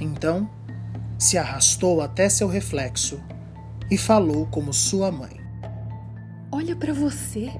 Então, 0.00 0.48
se 1.18 1.36
arrastou 1.38 2.00
até 2.00 2.28
seu 2.28 2.48
reflexo 2.48 3.20
e 3.90 3.98
falou 3.98 4.46
como 4.46 4.72
sua 4.72 5.10
mãe. 5.10 5.40
Olha 6.52 6.76
para 6.76 6.92
você. 6.92 7.50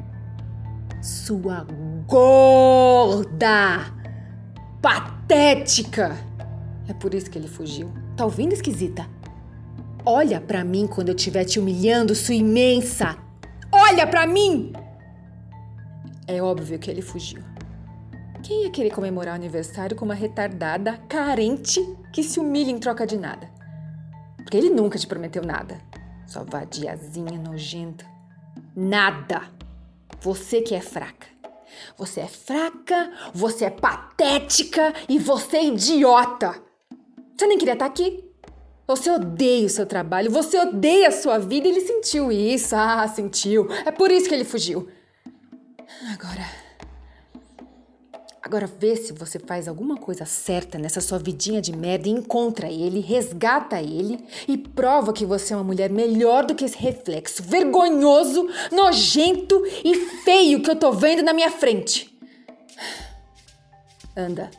Sua 1.02 1.67
gorda! 2.07 3.93
Patética! 4.83 6.17
É 6.88 6.93
por 6.93 7.14
isso 7.14 7.31
que 7.31 7.38
ele 7.38 7.49
fugiu. 7.49 7.93
Tá 8.17 8.25
ouvindo, 8.25 8.52
esquisita? 8.52 9.09
Olha 10.05 10.40
para 10.40 10.64
mim 10.64 10.87
quando 10.87 11.09
eu 11.09 11.17
estiver 11.17 11.45
te 11.45 11.59
humilhando, 11.59 12.14
sua 12.14 12.35
imensa! 12.35 13.17
Olha 13.73 14.07
para 14.07 14.26
mim! 14.26 14.73
É 16.33 16.41
óbvio 16.41 16.79
que 16.79 16.89
ele 16.89 17.03
fugiu. 17.03 17.43
Quem 18.41 18.63
ia 18.63 18.71
querer 18.71 18.91
comemorar 18.91 19.35
o 19.35 19.37
aniversário 19.37 19.97
com 19.97 20.05
uma 20.05 20.15
retardada 20.15 20.97
carente 21.09 21.81
que 22.13 22.23
se 22.23 22.39
humilha 22.39 22.71
em 22.71 22.79
troca 22.79 23.05
de 23.05 23.19
nada? 23.19 23.51
Porque 24.37 24.57
ele 24.57 24.71
nunca 24.71 24.97
te 24.97 25.09
prometeu 25.09 25.43
nada. 25.43 25.79
Sua 26.29 26.45
vadiazinha 26.45 27.37
nojenta. 27.37 28.07
Nada! 28.77 29.43
Você 30.21 30.63
que 30.63 30.73
é 30.73 30.81
fraca. 30.81 31.27
Você 31.99 32.21
é 32.21 32.29
fraca, 32.29 33.11
você 33.35 33.65
é 33.65 33.71
patética 33.71 34.95
e 35.09 35.19
você 35.19 35.57
é 35.57 35.65
idiota. 35.65 36.63
Você 37.37 37.47
nem 37.49 37.59
queria 37.59 37.75
estar 37.75 37.87
aqui. 37.87 38.25
Você 38.87 39.11
odeia 39.11 39.67
o 39.67 39.71
seu 39.71 39.85
trabalho, 39.85 40.31
você 40.31 40.59
odeia 40.59 41.09
a 41.09 41.13
sua 41.13 41.39
vida 41.39 41.67
e 41.67 41.73
ele 41.73 41.81
sentiu 41.81 42.31
isso. 42.31 42.77
Ah, 42.77 43.09
sentiu. 43.09 43.69
É 43.85 43.91
por 43.91 44.13
isso 44.13 44.29
que 44.29 44.35
ele 44.35 44.45
fugiu. 44.45 44.89
Agora. 46.09 46.47
Agora 48.42 48.66
vê 48.66 48.97
se 48.97 49.12
você 49.12 49.38
faz 49.38 49.69
alguma 49.69 49.97
coisa 49.97 50.25
certa 50.25 50.78
nessa 50.78 51.00
sua 51.00 51.19
vidinha 51.19 51.61
de 51.61 51.76
merda 51.76 52.09
e 52.09 52.11
encontra 52.11 52.69
ele, 52.69 53.00
resgata 53.00 53.80
ele 53.80 54.19
e 54.49 54.57
prova 54.57 55.12
que 55.12 55.26
você 55.26 55.52
é 55.52 55.57
uma 55.57 55.62
mulher 55.62 55.90
melhor 55.90 56.47
do 56.47 56.54
que 56.54 56.64
esse 56.64 56.76
reflexo 56.76 57.42
vergonhoso, 57.42 58.49
nojento 58.73 59.62
e 59.85 59.95
feio 60.25 60.62
que 60.62 60.71
eu 60.71 60.76
tô 60.76 60.90
vendo 60.90 61.23
na 61.23 61.34
minha 61.34 61.50
frente. 61.50 62.19
Anda. 64.17 64.50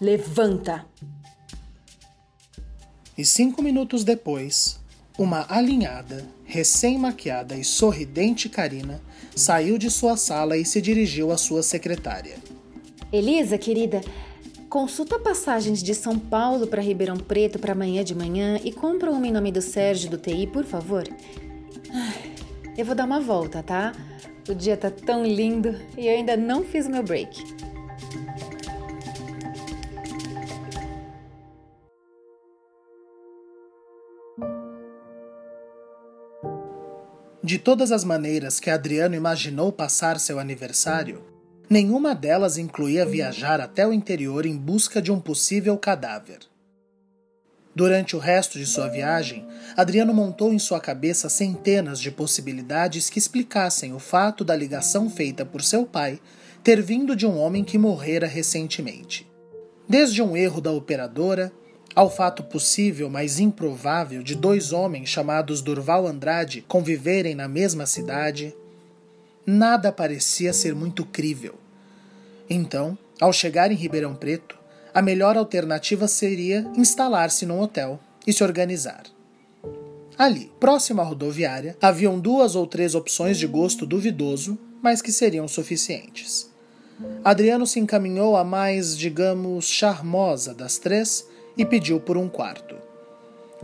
Levanta. 0.00 0.84
E 3.16 3.24
cinco 3.24 3.62
minutos 3.62 4.04
depois, 4.04 4.78
uma 5.18 5.46
alinhada, 5.48 6.24
recém-maquiada 6.46 7.56
e 7.56 7.64
sorridente 7.64 8.48
Karina 8.48 9.02
saiu 9.34 9.76
de 9.76 9.90
sua 9.90 10.16
sala 10.16 10.56
e 10.56 10.64
se 10.64 10.80
dirigiu 10.80 11.30
à 11.30 11.36
sua 11.36 11.62
secretária. 11.62 12.36
Elisa, 13.12 13.58
querida, 13.58 14.00
consulta 14.70 15.18
passagens 15.18 15.82
de 15.82 15.94
São 15.94 16.18
Paulo 16.18 16.66
para 16.66 16.80
Ribeirão 16.80 17.16
Preto 17.16 17.58
para 17.58 17.72
amanhã 17.72 18.02
de 18.02 18.14
manhã 18.14 18.58
e 18.64 18.72
compra 18.72 19.10
uma 19.10 19.26
em 19.26 19.32
nome 19.32 19.52
do 19.52 19.60
Sérgio 19.60 20.10
do 20.10 20.16
TI, 20.16 20.46
por 20.46 20.64
favor. 20.64 21.04
Eu 22.78 22.84
vou 22.84 22.94
dar 22.94 23.04
uma 23.04 23.20
volta, 23.20 23.62
tá? 23.62 23.92
O 24.48 24.54
dia 24.54 24.76
tá 24.76 24.90
tão 24.90 25.24
lindo 25.24 25.74
e 25.98 26.06
eu 26.06 26.14
ainda 26.14 26.36
não 26.36 26.64
fiz 26.64 26.86
meu 26.86 27.02
break. 27.02 27.42
De 37.46 37.58
todas 37.58 37.92
as 37.92 38.02
maneiras 38.02 38.58
que 38.58 38.68
Adriano 38.68 39.14
imaginou 39.14 39.70
passar 39.70 40.18
seu 40.18 40.40
aniversário, 40.40 41.22
Nenhuma 41.70 42.12
delas 42.12 42.58
incluía 42.58 43.06
viajar 43.06 43.60
até 43.60 43.86
o 43.86 43.92
interior 43.92 44.46
em 44.46 44.56
busca 44.56 45.00
de 45.00 45.10
um 45.10 45.20
possível 45.20 45.76
cadáver. 45.76 46.38
Durante 47.74 48.16
o 48.16 48.18
resto 48.18 48.58
de 48.58 48.66
sua 48.66 48.88
viagem, 48.88 49.46
Adriano 49.76 50.12
montou 50.12 50.52
em 50.52 50.58
sua 50.58 50.80
cabeça 50.80 51.28
centenas 51.28 52.00
de 52.00 52.10
possibilidades 52.10 53.08
que 53.08 53.18
explicassem 53.18 53.92
o 53.92 53.98
fato 53.98 54.44
da 54.44 54.54
ligação 54.54 55.08
feita 55.08 55.44
por 55.44 55.62
seu 55.62 55.84
pai 55.84 56.20
ter 56.64 56.82
vindo 56.82 57.14
de 57.14 57.26
um 57.26 57.36
homem 57.36 57.62
que 57.62 57.78
morrera 57.78 58.26
recentemente. 58.26 59.24
Desde 59.88 60.20
um 60.22 60.36
erro 60.36 60.60
da 60.60 60.72
operadora, 60.72 61.52
ao 61.96 62.10
fato 62.10 62.42
possível, 62.42 63.08
mas 63.08 63.40
improvável, 63.40 64.22
de 64.22 64.34
dois 64.34 64.70
homens 64.70 65.08
chamados 65.08 65.62
Durval 65.62 66.06
Andrade 66.06 66.62
conviverem 66.68 67.34
na 67.34 67.48
mesma 67.48 67.86
cidade, 67.86 68.54
nada 69.46 69.90
parecia 69.90 70.52
ser 70.52 70.74
muito 70.74 71.06
crível. 71.06 71.54
Então, 72.50 72.98
ao 73.18 73.32
chegar 73.32 73.72
em 73.72 73.74
Ribeirão 73.74 74.14
Preto, 74.14 74.58
a 74.92 75.00
melhor 75.00 75.38
alternativa 75.38 76.06
seria 76.06 76.70
instalar-se 76.76 77.46
num 77.46 77.62
hotel 77.62 77.98
e 78.26 78.32
se 78.32 78.44
organizar. 78.44 79.04
Ali, 80.18 80.52
próximo 80.60 81.00
à 81.00 81.04
rodoviária, 81.04 81.78
haviam 81.80 82.20
duas 82.20 82.54
ou 82.54 82.66
três 82.66 82.94
opções 82.94 83.38
de 83.38 83.46
gosto 83.46 83.86
duvidoso, 83.86 84.58
mas 84.82 85.00
que 85.00 85.10
seriam 85.10 85.48
suficientes. 85.48 86.50
Adriano 87.24 87.66
se 87.66 87.80
encaminhou 87.80 88.36
à 88.36 88.44
mais, 88.44 88.96
digamos, 88.96 89.66
charmosa 89.66 90.52
das 90.52 90.76
três 90.76 91.26
e 91.56 91.64
pediu 91.64 92.00
por 92.00 92.16
um 92.16 92.28
quarto. 92.28 92.76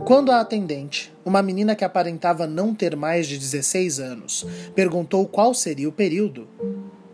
Quando 0.05 0.31
a 0.31 0.39
atendente, 0.39 1.13
uma 1.23 1.43
menina 1.43 1.75
que 1.75 1.85
aparentava 1.85 2.47
não 2.47 2.73
ter 2.73 2.95
mais 2.95 3.27
de 3.27 3.37
16 3.37 3.99
anos, 3.99 4.45
perguntou 4.73 5.27
qual 5.27 5.53
seria 5.53 5.87
o 5.87 5.91
período, 5.91 6.47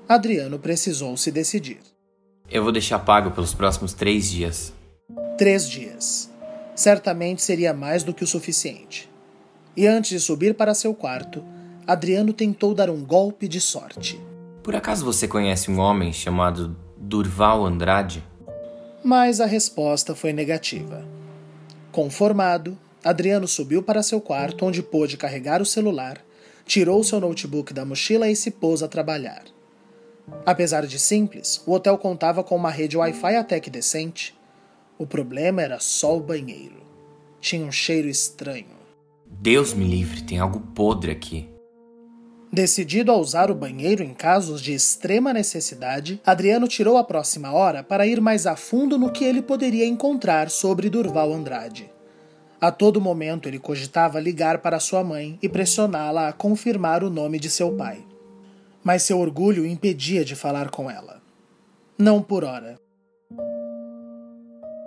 Adriano 0.08 0.58
precisou 0.58 1.15
se 1.18 1.30
decidir. 1.32 1.80
Eu 2.50 2.63
vou 2.63 2.72
deixar 2.72 3.00
pago 3.00 3.32
pelos 3.32 3.54
próximos 3.54 3.94
três 3.94 4.32
dias. 4.32 4.74
Três 5.38 5.70
dias. 5.70 6.32
Certamente 6.74 7.42
seria 7.42 7.74
mais 7.74 8.04
do 8.04 8.13
que 8.13 8.24
o 8.24 8.28
suficiente. 8.28 9.10
E 9.76 9.86
antes 9.86 10.10
de 10.12 10.20
subir 10.20 10.56
para 10.56 10.74
seu 10.74 10.96
quarto, 10.96 11.44
Adriano 11.86 12.34
tentou 12.34 12.74
dar 12.74 12.89
um 12.89 13.04
golpe 13.04 13.48
de 13.48 13.60
sorte. 13.60 14.20
Por 14.63 14.76
acaso 14.76 15.06
você 15.06 15.28
conhece 15.28 15.70
um 15.70 15.80
homem 15.80 16.13
chamado 16.13 16.76
Durval 16.98 17.65
Andrade? 17.65 18.24
Mas 19.04 19.40
a 19.40 19.46
resposta 19.46 20.14
foi 20.14 20.34
negativa. 20.34 21.06
Conformado, 21.92 22.78
Adriano 23.04 23.48
subiu 23.48 23.82
para 23.82 24.04
seu 24.04 24.20
quarto, 24.20 24.66
onde 24.66 24.84
pôde 24.84 25.18
carregar 25.18 25.62
o 25.62 25.66
celular, 25.66 26.22
tirou 26.66 27.04
seu 27.04 27.20
notebook 27.20 27.74
da 27.74 27.86
mochila 27.86 28.30
e 28.30 28.36
se 28.36 28.52
pôs 28.52 28.84
a 28.84 28.88
trabalhar. 28.88 29.44
Apesar 30.46 30.86
de 30.86 31.00
simples, 31.00 31.62
o 31.66 31.72
hotel 31.72 31.98
contava 31.98 32.44
com 32.44 32.56
uma 32.56 32.70
rede 32.70 32.98
Wi-Fi 32.98 33.36
até 33.36 33.60
que 33.60 33.70
decente. 33.70 34.38
O 34.98 35.08
problema 35.08 35.62
era 35.62 35.80
só 35.80 36.16
o 36.16 36.20
banheiro. 36.20 36.84
Tinha 37.40 37.66
um 37.66 37.72
cheiro 37.72 38.08
estranho. 38.08 38.78
Deus 39.26 39.74
me 39.74 39.86
livre, 39.86 40.24
tem 40.24 40.40
algo 40.40 40.60
podre 40.60 41.12
aqui. 41.12 41.50
Decidido 42.52 43.12
a 43.12 43.16
usar 43.16 43.52
o 43.52 43.56
banheiro 43.56 44.04
em 44.04 44.12
casos 44.12 44.60
de 44.60 44.74
extrema 44.74 45.32
necessidade, 45.32 46.20
Adriano 46.26 46.68
tirou 46.68 46.98
a 46.98 47.04
próxima 47.04 47.54
hora 47.54 47.84
para 47.84 48.08
ir 48.08 48.20
mais 48.20 48.48
a 48.48 48.56
fundo 48.56 48.98
no 48.98 49.12
que 49.12 49.24
ele 49.24 49.42
poderia 49.42 49.86
encontrar 49.86 50.50
sobre 50.50 50.90
Durval 50.90 51.32
Andrade. 51.32 51.92
A 52.60 52.72
todo 52.72 53.00
momento 53.00 53.48
ele 53.48 53.60
cogitava 53.60 54.20
ligar 54.20 54.60
para 54.60 54.80
sua 54.80 55.04
mãe 55.04 55.38
e 55.44 55.48
pressioná-la 55.48 56.30
a 56.30 56.34
confirmar 56.34 57.04
o 57.04 57.10
nome 57.10 57.40
de 57.40 57.52
seu 57.52 57.74
pai. 57.78 58.04
Mas 58.84 59.04
seu 59.04 59.20
orgulho 59.20 59.66
impedia 59.66 60.26
de 60.26 60.36
falar 60.36 60.72
com 60.72 60.90
ela. 60.90 61.22
Não 62.00 62.20
por 62.20 62.44
hora. 62.44 62.80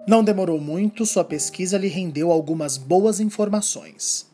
Não 0.07 0.25
demorou 0.25 0.61
muito, 0.61 1.07
sua 1.07 1.25
pesquisa 1.25 1.79
lhe 1.79 1.87
rendeu 1.87 2.33
algumas 2.33 2.77
boas 2.77 3.21
informações. 3.21 4.32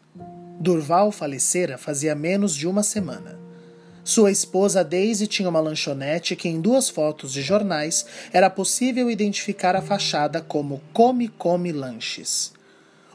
Durval 0.61 1.13
falecera 1.13 1.79
fazia 1.79 2.17
menos 2.17 2.53
de 2.55 2.67
uma 2.67 2.83
semana. 2.83 3.39
Sua 4.03 4.31
esposa 4.31 4.83
Daisy 4.83 5.29
tinha 5.29 5.49
uma 5.49 5.61
lanchonete 5.61 6.35
que, 6.35 6.49
em 6.49 6.61
duas 6.61 6.89
fotos 6.89 7.33
de 7.33 7.43
jornais, 7.43 8.07
era 8.33 8.51
possível 8.51 9.09
identificar 9.09 9.77
a 9.77 9.83
fachada 9.83 10.41
como 10.41 10.83
Come 10.93 11.29
Come 11.29 11.71
Lanches. 11.71 12.53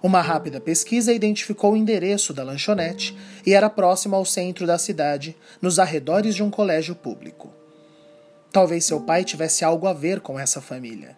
Uma 0.01 0.21
rápida 0.21 0.61
pesquisa 0.61 1.11
identificou 1.11 1.73
o 1.73 1.77
endereço 1.77 2.33
da 2.33 2.43
lanchonete 2.43 3.17
e 3.45 3.53
era 3.53 3.69
próximo 3.69 4.15
ao 4.15 4.23
centro 4.23 4.65
da 4.65 4.77
cidade, 4.77 5.35
nos 5.61 5.79
arredores 5.79 6.35
de 6.35 6.43
um 6.43 6.49
colégio 6.49 6.95
público. 6.95 7.51
Talvez 8.51 8.85
seu 8.85 9.01
pai 9.01 9.25
tivesse 9.25 9.65
algo 9.65 9.87
a 9.87 9.93
ver 9.93 10.21
com 10.21 10.39
essa 10.39 10.61
família. 10.61 11.17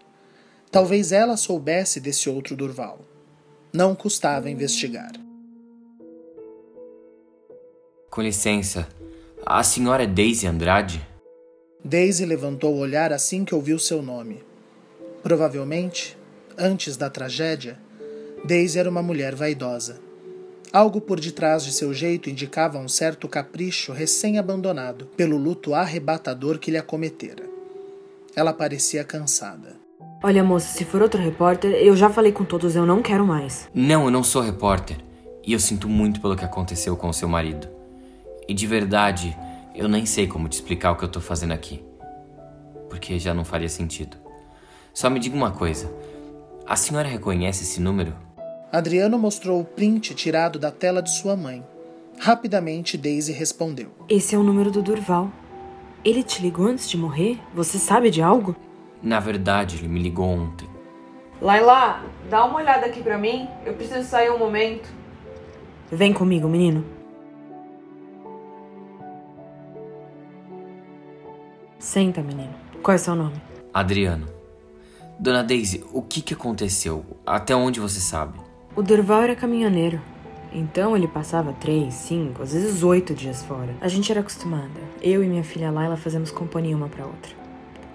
Talvez 0.72 1.12
ela 1.12 1.38
soubesse 1.38 2.00
desse 2.00 2.30
outro 2.30 2.56
Durval. 2.56 3.00
Não 3.74 3.94
custava 3.94 4.50
investigar. 4.50 5.25
Com 8.10 8.22
licença, 8.22 8.88
a 9.46 9.64
senhora 9.64 10.04
é 10.04 10.08
Daisy 10.08 10.48
Andrade? 10.48 11.06
Daisy 11.84 12.26
levantou 12.26 12.74
o 12.74 12.80
olhar 12.80 13.14
assim 13.14 13.46
que 13.46 13.54
ouviu 13.54 13.78
seu 13.78 14.02
nome. 14.02 14.44
Provavelmente, 15.22 16.18
antes 16.58 16.98
da 16.98 17.10
tragédia, 17.10 17.78
Daisy 18.44 18.80
era 18.80 18.90
uma 18.90 19.04
mulher 19.04 19.36
vaidosa. 19.36 20.00
Algo 20.72 21.00
por 21.00 21.20
detrás 21.20 21.64
de 21.64 21.72
seu 21.72 21.94
jeito 21.94 22.30
indicava 22.30 22.78
um 22.78 22.88
certo 22.88 23.28
capricho 23.28 23.94
recém-abandonado 23.94 25.06
pelo 25.18 25.38
luto 25.38 25.74
arrebatador 25.74 26.58
que 26.60 26.72
lhe 26.72 26.78
acometera. 26.78 27.44
Ela 28.36 28.52
parecia 28.52 29.04
cansada. 29.04 29.76
Olha, 30.24 30.44
moça, 30.44 30.76
se 30.76 30.84
for 30.84 31.02
outro 31.02 31.22
repórter, 31.22 31.72
eu 31.72 31.96
já 31.96 32.10
falei 32.10 32.32
com 32.32 32.44
todos, 32.44 32.76
eu 32.76 32.86
não 32.86 33.02
quero 33.02 33.26
mais. 33.26 33.70
Não, 33.74 34.06
eu 34.06 34.12
não 34.12 34.24
sou 34.24 34.42
repórter. 34.42 34.98
E 35.46 35.54
eu 35.54 35.60
sinto 35.60 35.88
muito 35.88 36.20
pelo 36.20 36.36
que 36.36 36.44
aconteceu 36.44 36.98
com 36.98 37.10
o 37.10 37.14
seu 37.14 37.30
marido. 37.30 37.75
E 38.48 38.54
de 38.54 38.68
verdade, 38.68 39.38
eu 39.74 39.88
nem 39.88 40.06
sei 40.06 40.28
como 40.28 40.48
te 40.48 40.54
explicar 40.54 40.92
o 40.92 40.96
que 40.96 41.04
eu 41.04 41.10
tô 41.10 41.20
fazendo 41.20 41.54
aqui. 41.54 41.84
Porque 42.90 43.18
já 43.20 43.34
não 43.34 43.44
faria 43.44 43.70
sentido. 43.70 44.18
Só 44.94 45.10
me 45.10 45.20
diga 45.20 45.36
uma 45.36 45.52
coisa: 45.52 45.92
a 46.66 46.76
senhora 46.76 47.08
reconhece 47.08 47.64
esse 47.64 47.82
número? 47.82 48.16
Adriano 48.72 49.18
mostrou 49.18 49.60
o 49.60 49.66
print 49.66 50.14
tirado 50.16 50.60
da 50.60 50.72
tela 50.72 51.02
de 51.02 51.12
sua 51.12 51.36
mãe. 51.36 51.64
Rapidamente, 52.20 52.98
Daisy 52.98 53.32
respondeu: 53.32 53.92
Esse 54.08 54.36
é 54.36 54.38
o 54.38 54.44
número 54.44 54.72
do 54.72 54.82
Durval. 54.82 55.32
Ele 56.04 56.24
te 56.24 56.42
ligou 56.42 56.68
antes 56.68 56.90
de 56.90 56.98
morrer? 56.98 57.40
Você 57.54 57.78
sabe 57.78 58.10
de 58.10 58.22
algo? 58.22 58.56
Na 59.02 59.20
verdade, 59.20 59.78
ele 59.78 59.88
me 59.88 60.00
ligou 60.00 60.28
ontem. 60.28 60.70
Laila, 61.42 62.02
dá 62.30 62.46
uma 62.46 62.58
olhada 62.58 62.86
aqui 62.86 63.02
pra 63.02 63.18
mim. 63.18 63.48
Eu 63.66 63.74
preciso 63.74 64.08
sair 64.08 64.30
um 64.30 64.38
momento. 64.38 64.88
Vem 65.92 66.14
comigo, 66.14 66.48
menino. 66.48 66.95
Senta, 71.86 72.24
menino. 72.24 72.50
Qual 72.82 72.96
é 72.96 72.98
seu 72.98 73.14
nome? 73.14 73.36
Adriano. 73.72 74.28
Dona 75.20 75.44
Daisy, 75.44 75.86
o 75.94 76.02
que, 76.02 76.20
que 76.20 76.34
aconteceu? 76.34 77.06
Até 77.24 77.56
onde 77.56 77.80
você 77.80 78.00
sabe? 78.00 78.40
O 78.76 78.82
Durval 78.82 79.22
era 79.22 79.36
caminhoneiro. 79.36 80.02
Então 80.52 80.98
ele 80.98 81.08
passava 81.08 81.54
três, 81.54 81.94
cinco, 81.94 82.42
às 82.42 82.54
vezes 82.54 82.82
oito 82.82 83.14
dias 83.14 83.44
fora. 83.44 83.76
A 83.80 83.88
gente 83.88 84.12
era 84.12 84.22
acostumada. 84.22 84.82
Eu 85.00 85.24
e 85.24 85.28
minha 85.28 85.44
filha 85.44 85.70
Laila 85.70 85.96
fazemos 85.96 86.32
companhia 86.32 86.76
uma 86.76 86.90
para 86.90 87.06
outra. 87.06 87.32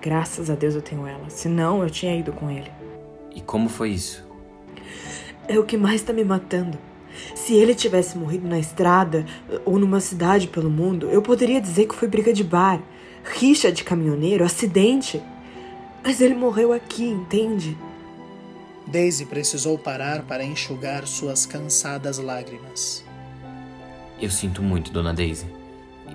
Graças 0.00 0.48
a 0.50 0.54
Deus 0.54 0.76
eu 0.76 0.82
tenho 0.82 1.04
ela. 1.04 1.28
Senão 1.28 1.82
eu 1.82 1.90
tinha 1.90 2.16
ido 2.16 2.32
com 2.32 2.48
ele. 2.48 2.70
E 3.34 3.40
como 3.40 3.68
foi 3.68 3.90
isso? 3.90 4.24
É 5.48 5.58
o 5.58 5.64
que 5.64 5.76
mais 5.76 6.00
tá 6.00 6.12
me 6.12 6.24
matando. 6.24 6.78
Se 7.34 7.54
ele 7.54 7.74
tivesse 7.74 8.16
morrido 8.16 8.46
na 8.46 8.58
estrada 8.60 9.26
ou 9.64 9.80
numa 9.80 9.98
cidade 9.98 10.46
pelo 10.46 10.70
mundo, 10.70 11.08
eu 11.10 11.20
poderia 11.20 11.60
dizer 11.60 11.86
que 11.86 11.94
foi 11.96 12.06
briga 12.06 12.32
de 12.32 12.44
bar, 12.44 12.80
rixa 13.24 13.70
de 13.70 13.84
caminhoneiro, 13.84 14.44
acidente. 14.44 15.22
Mas 16.02 16.20
ele 16.20 16.34
morreu 16.34 16.72
aqui, 16.72 17.04
entende? 17.04 17.76
Daisy 18.86 19.26
precisou 19.26 19.78
parar 19.78 20.22
para 20.22 20.44
enxugar 20.44 21.06
suas 21.06 21.46
cansadas 21.46 22.18
lágrimas. 22.18 23.04
Eu 24.20 24.30
sinto 24.30 24.62
muito, 24.62 24.92
dona 24.92 25.14
Daisy. 25.14 25.46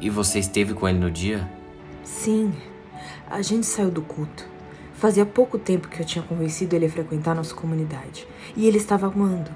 E 0.02 0.10
você 0.10 0.40
esteve 0.40 0.74
com 0.74 0.88
ele 0.88 1.00
no 1.00 1.10
dia? 1.10 1.50
Sim. 2.04 2.54
A 3.30 3.42
gente 3.42 3.66
saiu 3.66 3.90
do 3.90 4.02
culto. 4.02 4.48
Fazia 4.94 5.26
pouco 5.26 5.58
tempo 5.58 5.88
que 5.88 6.02
eu 6.02 6.06
tinha 6.06 6.24
convencido 6.24 6.76
ele 6.76 6.86
a 6.86 6.90
frequentar 6.90 7.36
nossa 7.36 7.54
comunidade. 7.56 8.28
E 8.56 8.68
ele 8.68 8.78
estava 8.78 9.08
amando. 9.08 9.52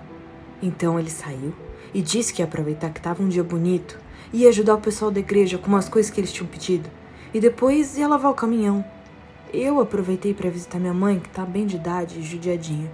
Então 0.62 1.00
ele 1.00 1.10
saiu 1.10 1.54
e 1.94 2.02
disse 2.02 2.34
que 2.34 2.42
ia 2.42 2.46
aproveitar 2.46 2.90
que 2.90 3.00
estava 3.00 3.24
um 3.24 3.30
dia 3.30 3.44
bonito 3.44 4.00
e 4.32 4.44
ia 4.44 4.50
ajudar 4.50 4.76
o 4.76 4.82
pessoal 4.82 5.12
da 5.12 5.20
igreja 5.20 5.58
com 5.58 5.68
umas 5.68 5.90
coisas 5.90 6.12
que 6.12 6.20
eles 6.20 6.32
tinham 6.32 6.48
pedido. 6.48 6.90
E 7.34 7.40
depois 7.40 7.98
ia 7.98 8.08
lavar 8.08 8.32
o 8.32 8.36
caminhão. 8.36 8.84
Eu 9.54 9.80
aproveitei 9.80 10.34
para 10.34 10.50
visitar 10.50 10.80
minha 10.80 10.94
mãe, 10.94 11.20
que 11.20 11.30
tá 11.30 11.46
bem 11.46 11.66
de 11.66 11.76
idade 11.76 12.20
e 12.20 12.24
judiadinha. 12.24 12.92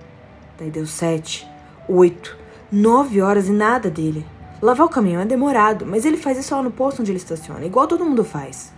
Daí 0.58 0.70
deu 0.70 0.86
sete, 0.86 1.48
oito, 1.88 2.38
nove 2.72 3.22
horas 3.22 3.48
e 3.48 3.52
nada 3.52 3.90
dele. 3.90 4.26
Lavar 4.62 4.88
o 4.88 4.90
caminhão 4.90 5.22
é 5.22 5.26
demorado, 5.26 5.86
mas 5.86 6.06
ele 6.06 6.18
faz 6.18 6.38
isso 6.38 6.56
lá 6.56 6.64
no 6.64 6.72
posto 6.72 7.02
onde 7.02 7.12
ele 7.12 7.18
estaciona, 7.18 7.66
igual 7.66 7.88
todo 7.88 8.06
mundo 8.06 8.24
faz. 8.24 8.74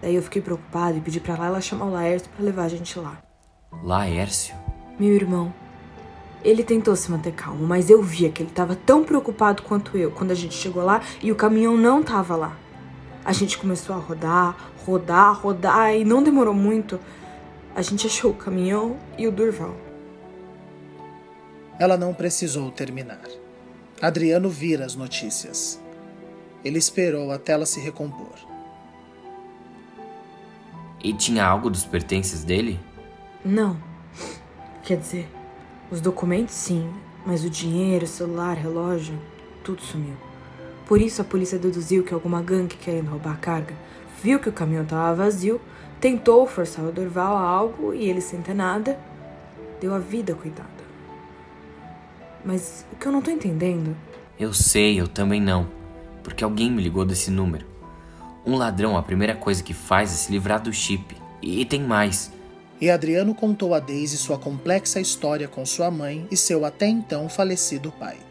Daí 0.00 0.14
eu 0.14 0.22
fiquei 0.22 0.40
preocupado 0.40 0.98
e 0.98 1.00
pedi 1.00 1.18
pra 1.18 1.36
lá 1.36 1.46
ela 1.46 1.60
chamar 1.60 1.86
o 1.86 1.90
Laércio 1.90 2.30
pra 2.36 2.44
levar 2.44 2.64
a 2.64 2.68
gente 2.68 2.98
lá. 2.98 3.18
Laércio? 3.82 4.54
Meu 4.98 5.14
irmão. 5.14 5.52
Ele 6.44 6.62
tentou 6.62 6.94
se 6.94 7.10
manter 7.10 7.32
calmo, 7.32 7.66
mas 7.66 7.90
eu 7.90 8.02
via 8.02 8.30
que 8.30 8.42
ele 8.42 8.50
tava 8.50 8.76
tão 8.76 9.02
preocupado 9.02 9.62
quanto 9.62 9.96
eu 9.96 10.10
quando 10.10 10.30
a 10.30 10.34
gente 10.34 10.54
chegou 10.54 10.84
lá 10.84 11.00
e 11.20 11.32
o 11.32 11.36
caminhão 11.36 11.76
não 11.76 12.02
tava 12.02 12.36
lá. 12.36 12.56
A 13.24 13.32
gente 13.32 13.58
começou 13.58 13.94
a 13.94 13.98
rodar, 13.98 14.70
rodar, 14.84 15.38
rodar 15.40 15.94
e 15.94 16.04
não 16.04 16.22
demorou 16.22 16.54
muito. 16.54 16.98
A 17.74 17.82
gente 17.82 18.06
achou 18.06 18.30
o 18.30 18.34
caminhão 18.34 18.96
e 19.16 19.26
o 19.26 19.32
Durval. 19.32 19.76
Ela 21.78 21.96
não 21.96 22.12
precisou 22.12 22.70
terminar. 22.70 23.20
Adriano 24.00 24.48
vira 24.48 24.84
as 24.84 24.94
notícias. 24.94 25.80
Ele 26.64 26.78
esperou 26.78 27.30
até 27.30 27.52
ela 27.52 27.66
se 27.66 27.80
recompor. 27.80 28.34
E 31.02 31.12
tinha 31.12 31.44
algo 31.44 31.70
dos 31.70 31.84
pertences 31.84 32.42
dele? 32.42 32.80
Não. 33.44 33.80
Quer 34.82 34.96
dizer, 34.96 35.28
os 35.90 36.00
documentos 36.00 36.54
sim, 36.54 36.90
mas 37.24 37.44
o 37.44 37.50
dinheiro, 37.50 38.06
celular, 38.06 38.54
relógio, 38.56 39.16
tudo 39.62 39.82
sumiu. 39.82 40.16
Por 40.88 41.00
isso 41.00 41.22
a 41.22 41.24
polícia 41.24 41.58
deduziu 41.58 42.02
que 42.02 42.14
alguma 42.14 42.42
gangue 42.42 42.76
querendo 42.76 43.10
roubar 43.10 43.34
a 43.34 43.36
carga 43.36 43.74
viu 44.22 44.38
que 44.38 44.48
o 44.48 44.52
caminhão 44.52 44.82
estava 44.82 45.14
vazio, 45.14 45.60
tentou 46.00 46.46
forçar 46.46 46.84
o 46.84 46.92
Dorval 46.92 47.36
a 47.36 47.42
algo 47.42 47.94
e 47.94 48.08
ele, 48.08 48.20
sem 48.20 48.40
ter 48.42 48.54
nada, 48.54 48.98
deu 49.80 49.94
a 49.94 49.98
vida, 49.98 50.34
coitado. 50.34 50.68
Mas 52.44 52.84
o 52.92 52.96
que 52.96 53.06
eu 53.06 53.12
não 53.12 53.22
tô 53.22 53.30
entendendo. 53.30 53.96
Eu 54.38 54.52
sei, 54.52 55.00
eu 55.00 55.08
também 55.08 55.40
não. 55.40 55.68
Porque 56.22 56.44
alguém 56.44 56.70
me 56.70 56.82
ligou 56.82 57.04
desse 57.04 57.30
número. 57.30 57.66
Um 58.46 58.56
ladrão, 58.56 58.96
a 58.96 59.02
primeira 59.02 59.34
coisa 59.34 59.62
que 59.62 59.74
faz 59.74 60.12
é 60.12 60.14
se 60.14 60.32
livrar 60.32 60.62
do 60.62 60.72
chip. 60.72 61.16
E 61.42 61.64
tem 61.64 61.82
mais. 61.82 62.32
E 62.80 62.88
Adriano 62.90 63.34
contou 63.34 63.74
a 63.74 63.80
Daisy 63.80 64.16
sua 64.16 64.38
complexa 64.38 65.00
história 65.00 65.48
com 65.48 65.66
sua 65.66 65.90
mãe 65.90 66.26
e 66.30 66.36
seu 66.36 66.64
até 66.64 66.86
então 66.86 67.28
falecido 67.28 67.92
pai. 67.92 68.27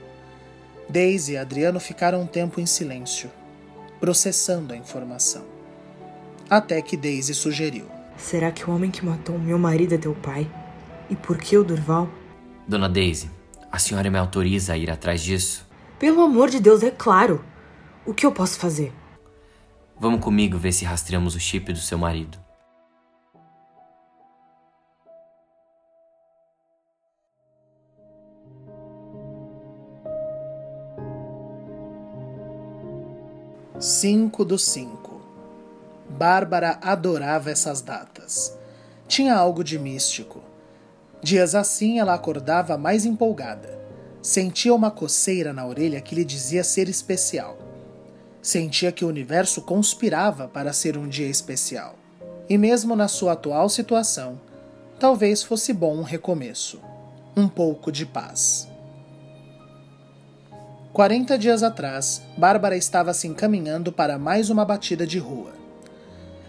Daisy 0.89 1.33
e 1.33 1.37
Adriano 1.37 1.79
ficaram 1.79 2.21
um 2.21 2.27
tempo 2.27 2.61
em 2.61 2.65
silêncio, 2.65 3.29
processando 3.99 4.73
a 4.73 4.77
informação. 4.77 5.43
Até 6.49 6.81
que 6.81 6.95
Daisy 6.95 7.33
sugeriu: 7.33 7.85
Será 8.15 8.51
que 8.51 8.69
o 8.69 8.73
homem 8.73 8.89
que 8.89 9.05
matou 9.05 9.37
meu 9.37 9.59
marido 9.59 9.95
é 9.95 9.97
teu 9.97 10.15
pai? 10.15 10.49
E 11.09 11.15
por 11.15 11.37
que 11.37 11.57
o 11.57 11.63
Durval? 11.63 12.09
Dona 12.67 12.87
Daisy, 12.87 13.29
a 13.71 13.77
senhora 13.79 14.09
me 14.09 14.17
autoriza 14.17 14.73
a 14.73 14.77
ir 14.77 14.89
atrás 14.89 15.21
disso? 15.21 15.67
Pelo 15.99 16.21
amor 16.21 16.49
de 16.49 16.59
Deus, 16.59 16.83
é 16.83 16.91
claro. 16.91 17.43
O 18.05 18.13
que 18.13 18.25
eu 18.25 18.31
posso 18.31 18.57
fazer? 18.57 18.93
Vamos 19.99 20.21
comigo 20.21 20.57
ver 20.57 20.71
se 20.71 20.85
rastreamos 20.85 21.35
o 21.35 21.39
chip 21.39 21.73
do 21.73 21.79
seu 21.79 21.97
marido. 21.97 22.37
Cinco 33.79 34.43
do 34.43 34.57
cinco. 34.57 35.21
Bárbara 36.09 36.79
adorava 36.81 37.51
essas 37.51 37.79
datas. 37.79 38.57
Tinha 39.07 39.35
algo 39.35 39.63
de 39.63 39.77
místico. 39.77 40.41
Dias 41.21 41.53
assim 41.53 41.99
ela 41.99 42.15
acordava 42.15 42.75
mais 42.75 43.05
empolgada. 43.05 43.79
Sentia 44.19 44.73
uma 44.73 44.89
coceira 44.89 45.53
na 45.53 45.63
orelha 45.63 46.01
que 46.01 46.15
lhe 46.15 46.25
dizia 46.25 46.63
ser 46.63 46.89
especial. 46.89 47.55
Sentia 48.41 48.91
que 48.91 49.05
o 49.05 49.07
universo 49.07 49.61
conspirava 49.61 50.47
para 50.47 50.73
ser 50.73 50.97
um 50.97 51.07
dia 51.07 51.27
especial. 51.27 51.93
E 52.49 52.57
mesmo 52.57 52.95
na 52.95 53.07
sua 53.07 53.33
atual 53.33 53.69
situação, 53.69 54.41
talvez 54.99 55.43
fosse 55.43 55.71
bom 55.71 55.97
um 55.97 56.03
recomeço. 56.03 56.81
Um 57.35 57.47
pouco 57.47 57.91
de 57.91 58.07
paz. 58.07 58.67
40 60.93 61.37
dias 61.37 61.61
atrás, 61.61 62.23
Bárbara 62.37 62.75
estava 62.75 63.13
se 63.13 63.27
encaminhando 63.27 63.91
para 63.91 64.17
mais 64.17 64.49
uma 64.49 64.65
batida 64.65 65.05
de 65.05 65.19
rua. 65.19 65.53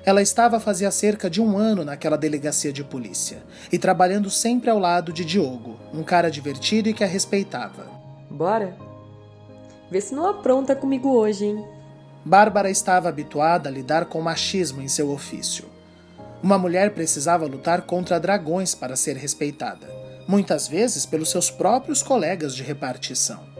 Ela 0.04 0.22
estava 0.22 0.58
fazia 0.58 0.90
cerca 0.90 1.28
de 1.28 1.40
um 1.42 1.58
ano 1.58 1.84
naquela 1.84 2.16
delegacia 2.16 2.72
de 2.72 2.82
polícia 2.82 3.42
e 3.70 3.78
trabalhando 3.78 4.30
sempre 4.30 4.70
ao 4.70 4.78
lado 4.78 5.12
de 5.12 5.22
Diogo, 5.22 5.78
um 5.92 6.02
cara 6.02 6.30
divertido 6.30 6.88
e 6.88 6.94
que 6.94 7.04
a 7.04 7.06
respeitava. 7.06 7.86
Bora? 8.30 8.74
Vê 9.90 10.00
se 10.00 10.14
não 10.14 10.26
apronta 10.26 10.74
comigo 10.74 11.10
hoje, 11.10 11.44
hein? 11.44 11.64
Bárbara 12.24 12.70
estava 12.70 13.08
habituada 13.08 13.68
a 13.68 13.72
lidar 13.72 14.06
com 14.06 14.20
machismo 14.20 14.80
em 14.80 14.88
seu 14.88 15.10
ofício. 15.10 15.66
Uma 16.42 16.56
mulher 16.56 16.94
precisava 16.94 17.46
lutar 17.46 17.82
contra 17.82 18.20
dragões 18.20 18.74
para 18.74 18.96
ser 18.96 19.16
respeitada, 19.16 19.88
muitas 20.26 20.68
vezes 20.68 21.04
pelos 21.04 21.30
seus 21.30 21.50
próprios 21.50 22.02
colegas 22.02 22.54
de 22.54 22.62
repartição. 22.62 23.57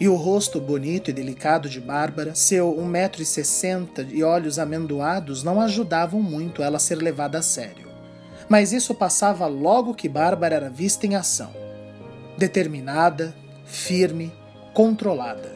E 0.00 0.08
o 0.08 0.16
rosto 0.16 0.58
bonito 0.58 1.10
e 1.10 1.12
delicado 1.12 1.68
de 1.68 1.78
Bárbara, 1.78 2.34
seu 2.34 2.74
1,60m 2.74 4.08
e 4.10 4.24
olhos 4.24 4.58
amendoados 4.58 5.42
não 5.42 5.60
ajudavam 5.60 6.22
muito 6.22 6.62
ela 6.62 6.78
a 6.78 6.80
ser 6.80 6.94
levada 6.94 7.38
a 7.38 7.42
sério. 7.42 7.86
Mas 8.48 8.72
isso 8.72 8.94
passava 8.94 9.46
logo 9.46 9.94
que 9.94 10.08
Bárbara 10.08 10.56
era 10.56 10.70
vista 10.70 11.06
em 11.06 11.16
ação. 11.16 11.52
Determinada, 12.38 13.34
firme, 13.66 14.32
controlada. 14.72 15.54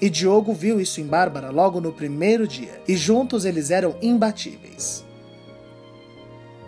E 0.00 0.10
Diogo 0.10 0.52
viu 0.52 0.80
isso 0.80 1.00
em 1.00 1.06
Bárbara 1.06 1.50
logo 1.50 1.80
no 1.80 1.92
primeiro 1.92 2.48
dia, 2.48 2.82
e 2.88 2.96
juntos 2.96 3.44
eles 3.44 3.70
eram 3.70 3.94
imbatíveis. 4.02 5.04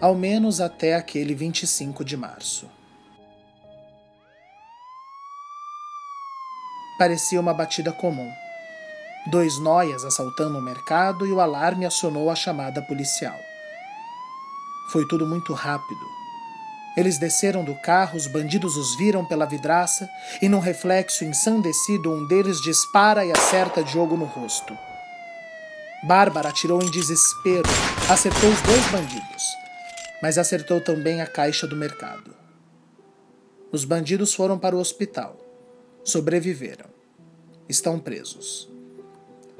Ao 0.01 0.15
menos 0.15 0.61
até 0.61 0.95
aquele 0.95 1.35
25 1.35 2.05
de 2.05 2.17
março. 2.17 2.76
Parecia 6.99 7.41
uma 7.41 7.53
batida 7.53 7.93
comum. 7.93 8.33
Dois 9.27 9.59
noias 9.59 10.05
assaltando 10.05 10.59
um 10.59 10.63
mercado 10.63 11.27
e 11.27 11.33
o 11.33 11.41
alarme 11.41 11.85
acionou 11.85 12.31
a 12.31 12.35
chamada 12.35 12.81
policial. 12.81 13.39
Foi 14.89 15.07
tudo 15.07 15.27
muito 15.27 15.53
rápido. 15.53 16.17
Eles 16.97 17.19
desceram 17.19 17.63
do 17.63 17.75
carro, 17.75 18.17
os 18.17 18.27
bandidos 18.27 18.77
os 18.77 18.97
viram 18.97 19.25
pela 19.25 19.45
vidraça 19.45 20.09
e, 20.41 20.49
num 20.49 20.61
reflexo 20.61 21.25
ensandecido, 21.25 22.11
um 22.11 22.27
deles 22.27 22.61
dispara 22.61 23.25
e 23.25 23.33
acerta 23.33 23.83
Diogo 23.83 24.17
no 24.17 24.25
rosto. 24.25 24.79
Bárbara 26.05 26.49
atirou 26.49 26.81
em 26.81 26.91
desespero, 26.91 27.69
acertou 28.09 28.49
os 28.49 28.63
dois 28.63 28.87
bandidos, 28.87 29.45
mas 30.23 30.39
acertou 30.39 30.81
também 30.81 31.21
a 31.21 31.27
caixa 31.27 31.67
do 31.67 31.77
mercado. 31.77 32.35
Os 33.73 33.85
bandidos 33.85 34.33
foram 34.33 34.59
para 34.59 34.77
o 34.77 34.79
hospital 34.79 35.46
sobreviveram. 36.07 36.87
Estão 37.69 37.99
presos. 37.99 38.71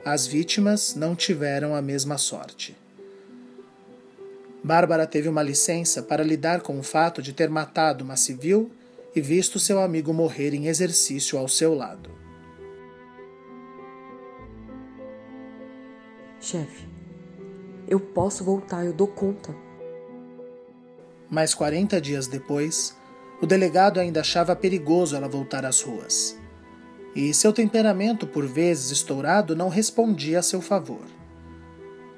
As 0.05 0.29
vítimas 0.29 0.95
não 0.95 1.17
tiveram 1.17 1.75
a 1.75 1.83
mesma 1.83 2.17
sorte. 2.17 2.77
Bárbara 4.63 5.09
teve 5.09 5.29
uma 5.29 5.43
licença 5.43 6.05
para 6.05 6.23
lidar 6.23 6.61
com 6.61 6.79
o 6.79 6.85
fato 6.85 7.21
de 7.21 7.33
ter 7.33 7.51
matado 7.51 8.05
uma 8.05 8.17
civil 8.17 8.71
e 9.15 9.21
visto 9.21 9.59
seu 9.59 9.81
amigo 9.81 10.15
morrer 10.15 10.55
em 10.55 10.69
exercício 10.69 11.37
ao 11.37 11.49
seu 11.49 11.75
lado. 11.75 12.11
Chefe, 16.41 16.87
eu 17.89 17.99
posso 17.99 18.45
voltar, 18.45 18.87
eu 18.87 18.93
dou 18.93 19.09
conta. 19.09 19.53
Mas 21.29 21.55
40 21.55 22.01
dias 22.01 22.29
depois, 22.29 22.97
o 23.41 23.47
delegado 23.47 24.01
ainda 24.01 24.21
achava 24.21 24.57
perigoso 24.57 25.15
ela 25.15 25.29
voltar 25.29 25.65
às 25.65 25.83
ruas. 25.83 26.39
E 27.15 27.33
seu 27.33 27.53
temperamento, 27.53 28.27
por 28.27 28.47
vezes 28.47 28.91
estourado, 28.91 29.57
não 29.57 29.69
respondia 29.69 30.39
a 30.39 30.43
seu 30.43 30.61
favor. 30.61 31.05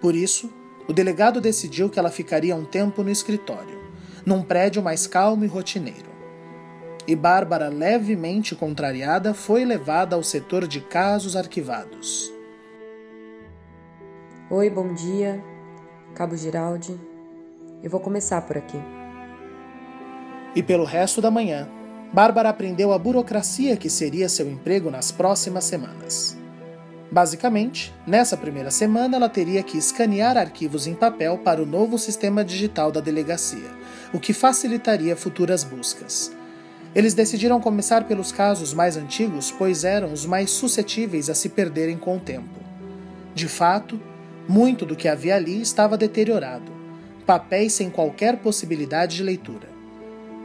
Por 0.00 0.14
isso, 0.14 0.52
o 0.88 0.92
delegado 0.92 1.40
decidiu 1.40 1.90
que 1.90 1.98
ela 1.98 2.10
ficaria 2.10 2.54
um 2.54 2.64
tempo 2.64 3.02
no 3.02 3.10
escritório, 3.10 3.78
num 4.24 4.42
prédio 4.42 4.82
mais 4.82 5.06
calmo 5.06 5.44
e 5.44 5.48
rotineiro. 5.48 6.08
E 7.06 7.16
Bárbara, 7.16 7.68
levemente 7.68 8.54
contrariada, 8.54 9.32
foi 9.32 9.64
levada 9.64 10.14
ao 10.14 10.22
setor 10.22 10.66
de 10.66 10.80
casos 10.80 11.36
arquivados. 11.36 12.32
Oi, 14.50 14.68
bom 14.68 14.92
dia. 14.94 15.42
Cabo 16.14 16.36
Giraldi. 16.36 16.98
Eu 17.82 17.90
vou 17.90 18.00
começar 18.00 18.42
por 18.42 18.58
aqui 18.58 18.97
e 20.58 20.62
pelo 20.62 20.82
resto 20.82 21.22
da 21.22 21.30
manhã, 21.30 21.68
Bárbara 22.12 22.48
aprendeu 22.48 22.92
a 22.92 22.98
burocracia 22.98 23.76
que 23.76 23.88
seria 23.88 24.28
seu 24.28 24.50
emprego 24.50 24.90
nas 24.90 25.12
próximas 25.12 25.62
semanas. 25.62 26.36
Basicamente, 27.12 27.94
nessa 28.04 28.36
primeira 28.36 28.68
semana 28.68 29.16
ela 29.16 29.28
teria 29.28 29.62
que 29.62 29.78
escanear 29.78 30.36
arquivos 30.36 30.88
em 30.88 30.96
papel 30.96 31.38
para 31.38 31.62
o 31.62 31.66
novo 31.66 31.96
sistema 31.96 32.44
digital 32.44 32.90
da 32.90 32.98
delegacia, 32.98 33.70
o 34.12 34.18
que 34.18 34.32
facilitaria 34.32 35.14
futuras 35.14 35.62
buscas. 35.62 36.32
Eles 36.92 37.14
decidiram 37.14 37.60
começar 37.60 38.08
pelos 38.08 38.32
casos 38.32 38.74
mais 38.74 38.96
antigos, 38.96 39.52
pois 39.52 39.84
eram 39.84 40.12
os 40.12 40.26
mais 40.26 40.50
suscetíveis 40.50 41.30
a 41.30 41.36
se 41.36 41.50
perderem 41.50 41.96
com 41.96 42.16
o 42.16 42.20
tempo. 42.20 42.58
De 43.32 43.46
fato, 43.46 44.00
muito 44.48 44.84
do 44.84 44.96
que 44.96 45.06
havia 45.06 45.36
ali 45.36 45.62
estava 45.62 45.96
deteriorado, 45.96 46.72
papéis 47.24 47.74
sem 47.74 47.88
qualquer 47.88 48.38
possibilidade 48.38 49.14
de 49.14 49.22
leitura. 49.22 49.67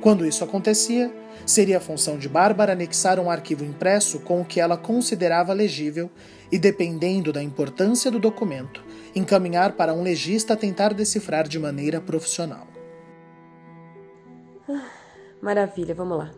Quando 0.03 0.25
isso 0.25 0.43
acontecia, 0.43 1.09
seria 1.45 1.77
a 1.77 1.79
função 1.79 2.17
de 2.17 2.27
Bárbara 2.27 2.73
anexar 2.73 3.21
um 3.21 3.31
arquivo 3.31 3.63
impresso 3.63 4.19
com 4.19 4.41
o 4.41 4.45
que 4.45 4.59
ela 4.59 4.75
considerava 4.75 5.53
legível 5.53 6.11
e, 6.51 6.59
dependendo 6.59 7.31
da 7.31 7.41
importância 7.41 8.11
do 8.11 8.19
documento, 8.19 8.83
encaminhar 9.15 9.77
para 9.77 9.93
um 9.93 10.03
legista 10.03 10.57
tentar 10.57 10.93
decifrar 10.93 11.47
de 11.47 11.57
maneira 11.57 12.01
profissional. 12.01 12.67
Ah, 14.69 14.89
maravilha, 15.41 15.95
vamos 15.95 16.17
lá. 16.17 16.31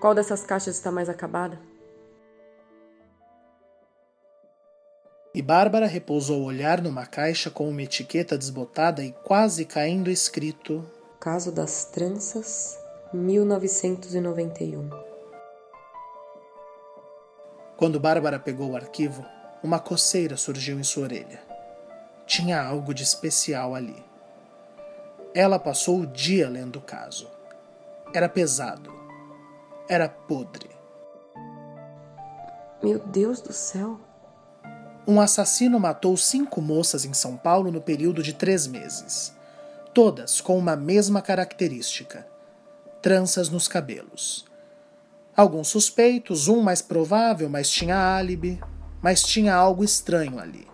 Qual 0.00 0.14
dessas 0.14 0.42
caixas 0.42 0.76
está 0.76 0.90
mais 0.90 1.10
acabada? 1.10 1.60
E 5.34 5.42
Bárbara 5.42 5.86
repousou 5.86 6.40
o 6.40 6.44
olhar 6.46 6.80
numa 6.80 7.04
caixa 7.04 7.50
com 7.50 7.68
uma 7.68 7.82
etiqueta 7.82 8.38
desbotada 8.38 9.04
e 9.04 9.12
quase 9.12 9.66
caindo 9.66 10.10
escrito 10.10 10.82
Caso 11.20 11.50
das 11.50 11.84
Tranças, 11.84 12.78
1991. 13.12 14.88
Quando 17.76 17.98
Bárbara 17.98 18.38
pegou 18.38 18.70
o 18.70 18.76
arquivo, 18.76 19.26
uma 19.60 19.80
coceira 19.80 20.36
surgiu 20.36 20.78
em 20.78 20.84
sua 20.84 21.02
orelha. 21.02 21.42
Tinha 22.24 22.62
algo 22.62 22.94
de 22.94 23.02
especial 23.02 23.74
ali. 23.74 24.00
Ela 25.34 25.58
passou 25.58 26.02
o 26.02 26.06
dia 26.06 26.48
lendo 26.48 26.76
o 26.76 26.82
caso. 26.82 27.28
Era 28.14 28.28
pesado. 28.28 28.94
Era 29.88 30.08
podre. 30.08 30.70
Meu 32.80 33.00
Deus 33.00 33.40
do 33.40 33.52
céu! 33.52 33.98
Um 35.04 35.20
assassino 35.20 35.80
matou 35.80 36.16
cinco 36.16 36.60
moças 36.60 37.04
em 37.04 37.12
São 37.12 37.36
Paulo 37.36 37.72
no 37.72 37.80
período 37.80 38.22
de 38.22 38.32
três 38.32 38.68
meses 38.68 39.36
todas 39.94 40.40
com 40.40 40.58
uma 40.58 40.76
mesma 40.76 41.20
característica: 41.20 42.26
tranças 43.02 43.48
nos 43.48 43.68
cabelos. 43.68 44.46
Alguns 45.36 45.68
suspeitos, 45.68 46.48
um 46.48 46.60
mais 46.60 46.82
provável, 46.82 47.48
mas 47.48 47.70
tinha 47.70 47.96
álibi, 47.96 48.60
mas 49.00 49.22
tinha 49.22 49.54
algo 49.54 49.84
estranho 49.84 50.38
ali. 50.38 50.66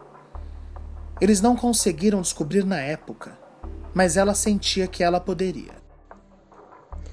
Eles 1.21 1.41
não 1.41 1.55
conseguiram 1.55 2.23
descobrir 2.23 2.65
na 2.65 2.81
época, 2.81 3.39
mas 3.93 4.17
ela 4.17 4.35
sentia 4.35 4.87
que 4.87 5.03
ela 5.03 5.21
poderia. 5.21 5.75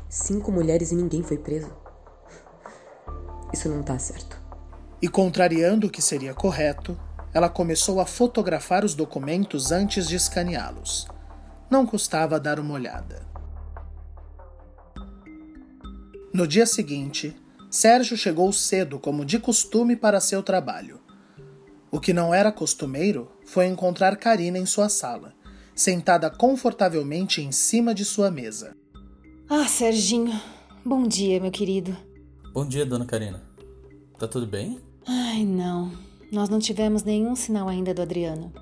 Cinco 0.07 0.51
mulheres 0.51 0.91
e 0.91 0.95
ninguém 0.95 1.23
foi 1.23 1.37
preso. 1.37 1.71
Isso 3.53 3.67
não 3.69 3.81
está 3.81 3.99
certo. 3.99 4.41
E 5.01 5.07
contrariando 5.07 5.87
o 5.87 5.89
que 5.89 6.01
seria 6.01 6.33
correto, 6.33 6.97
ela 7.33 7.49
começou 7.49 7.99
a 7.99 8.05
fotografar 8.05 8.85
os 8.85 8.93
documentos 8.95 9.71
antes 9.71 10.07
de 10.07 10.15
escaneá-los 10.15 11.07
não 11.71 11.85
custava 11.85 12.37
dar 12.37 12.59
uma 12.59 12.73
olhada. 12.73 13.25
No 16.33 16.45
dia 16.45 16.65
seguinte, 16.65 17.33
Sérgio 17.69 18.17
chegou 18.17 18.51
cedo, 18.51 18.99
como 18.99 19.23
de 19.23 19.39
costume, 19.39 19.95
para 19.95 20.19
seu 20.19 20.43
trabalho. 20.43 20.99
O 21.89 21.99
que 21.99 22.11
não 22.11 22.33
era 22.33 22.51
costumeiro 22.51 23.31
foi 23.45 23.67
encontrar 23.67 24.17
Karina 24.17 24.57
em 24.57 24.65
sua 24.65 24.89
sala, 24.89 25.33
sentada 25.73 26.29
confortavelmente 26.29 27.41
em 27.41 27.53
cima 27.53 27.95
de 27.95 28.03
sua 28.03 28.29
mesa. 28.29 28.75
Ah, 29.49 29.65
Serginho. 29.65 30.39
Bom 30.85 31.07
dia, 31.07 31.39
meu 31.39 31.51
querido. 31.51 31.95
Bom 32.53 32.67
dia, 32.67 32.85
dona 32.85 33.05
Karina. 33.05 33.41
Tá 34.19 34.27
tudo 34.27 34.45
bem? 34.45 34.79
Ai, 35.07 35.45
não. 35.45 35.91
Nós 36.31 36.49
não 36.49 36.59
tivemos 36.59 37.03
nenhum 37.03 37.35
sinal 37.35 37.67
ainda 37.69 37.93
do 37.93 38.01
Adriano. 38.01 38.53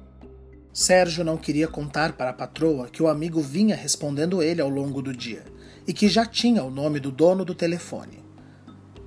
Sérgio 0.80 1.26
não 1.26 1.36
queria 1.36 1.68
contar 1.68 2.14
para 2.14 2.30
a 2.30 2.34
patroa 2.34 2.88
que 2.88 3.04
o 3.04 3.10
amigo 3.10 3.42
vinha 3.42 3.76
respondendo 3.76 4.42
ele 4.42 4.62
ao 4.62 4.70
longo 4.70 5.02
do 5.02 5.14
dia 5.14 5.44
e 5.86 5.92
que 5.92 6.08
já 6.08 6.26
tinha 6.26 6.64
o 6.64 6.72
nome 6.72 7.02
do 7.02 7.12
dono 7.12 7.44
do 7.44 7.54
telefone. 7.54 8.24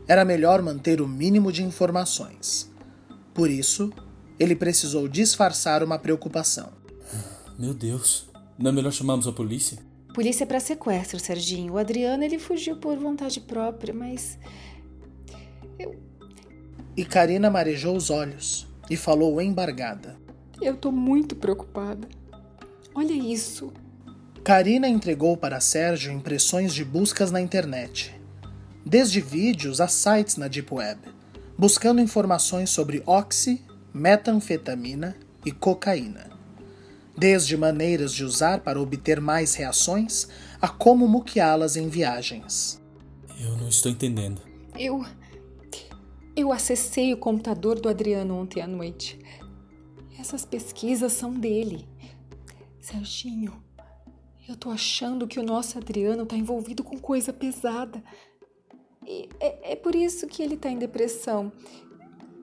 era 0.07 0.23
melhor 0.23 0.61
manter 0.61 1.01
o 1.01 1.09
mínimo 1.09 1.51
de 1.51 1.63
informações. 1.63 2.71
Por 3.33 3.49
isso, 3.49 3.91
ele 4.39 4.55
precisou 4.55 5.09
disfarçar 5.09 5.83
uma 5.83 5.99
preocupação. 5.99 6.75
Meu 7.59 7.73
Deus, 7.73 8.29
não 8.59 8.71
é 8.71 8.75
melhor 8.75 8.93
chamarmos 8.93 9.27
a 9.27 9.33
polícia? 9.33 9.79
Polícia 10.13 10.45
para 10.45 10.61
sequestro, 10.61 11.19
Serginho. 11.19 11.73
O 11.73 11.79
Adriano 11.79 12.23
ele 12.23 12.39
fugiu 12.39 12.77
por 12.77 12.99
vontade 12.99 13.41
própria, 13.41 13.95
mas 13.95 14.39
eu 15.79 15.99
E 16.95 17.03
Karina 17.03 17.49
marejou 17.49 17.97
os 17.97 18.11
olhos 18.11 18.67
e 18.91 18.97
falou 18.97 19.41
embargada. 19.41 20.21
Eu 20.63 20.77
tô 20.77 20.93
muito 20.93 21.35
preocupada. 21.35 22.09
Olha 22.95 23.13
isso. 23.13 23.73
Karina 24.45 24.89
entregou 24.89 25.37
para 25.37 25.61
Sérgio 25.61 26.13
impressões 26.13 26.75
de 26.75 26.85
buscas 26.85 27.31
na 27.31 27.41
internet, 27.41 28.15
desde 28.85 29.21
vídeos 29.21 29.81
a 29.81 29.89
sites 29.89 30.37
na 30.37 30.49
Deep 30.49 30.73
Web, 30.73 31.01
buscando 31.57 32.01
informações 32.01 32.71
sobre 32.71 33.03
oxi, 33.07 33.65
metanfetamina 33.95 35.17
e 35.45 35.53
cocaína. 35.53 36.31
Desde 37.17 37.57
maneiras 37.57 38.13
de 38.13 38.25
usar 38.25 38.61
para 38.61 38.81
obter 38.81 39.21
mais 39.21 39.55
reações 39.55 40.27
a 40.61 40.69
como 40.69 41.07
muqueá-las 41.07 41.77
em 41.77 41.89
viagens. 41.89 42.81
Eu 43.39 43.57
não 43.57 43.69
estou 43.69 43.93
entendendo. 43.93 44.41
Eu 44.77 45.05
eu 46.35 46.51
acessei 46.51 47.13
o 47.13 47.17
computador 47.19 47.79
do 47.79 47.91
Adriano 47.91 48.35
ontem 48.39 48.63
à 48.63 48.67
noite. 48.67 49.19
Essas 50.23 50.45
pesquisas 50.45 51.13
são 51.13 51.35
dele. 51.35 51.85
Serginho, 52.81 53.61
eu 54.49 54.55
tô 54.55 54.71
achando 54.71 55.27
que 55.27 55.41
o 55.41 55.43
nosso 55.43 55.77
Adriano 55.77 56.25
tá 56.25 56.37
envolvido 56.37 56.85
com 56.85 56.97
coisa 56.97 57.33
pesada. 57.33 58.01
E 59.05 59.29
é, 59.41 59.73
é 59.73 59.77
por 59.77 59.97
isso 59.97 60.29
que 60.29 60.41
ele 60.41 60.57
tá 60.57 60.71
em 60.71 60.79
depressão. 60.79 61.51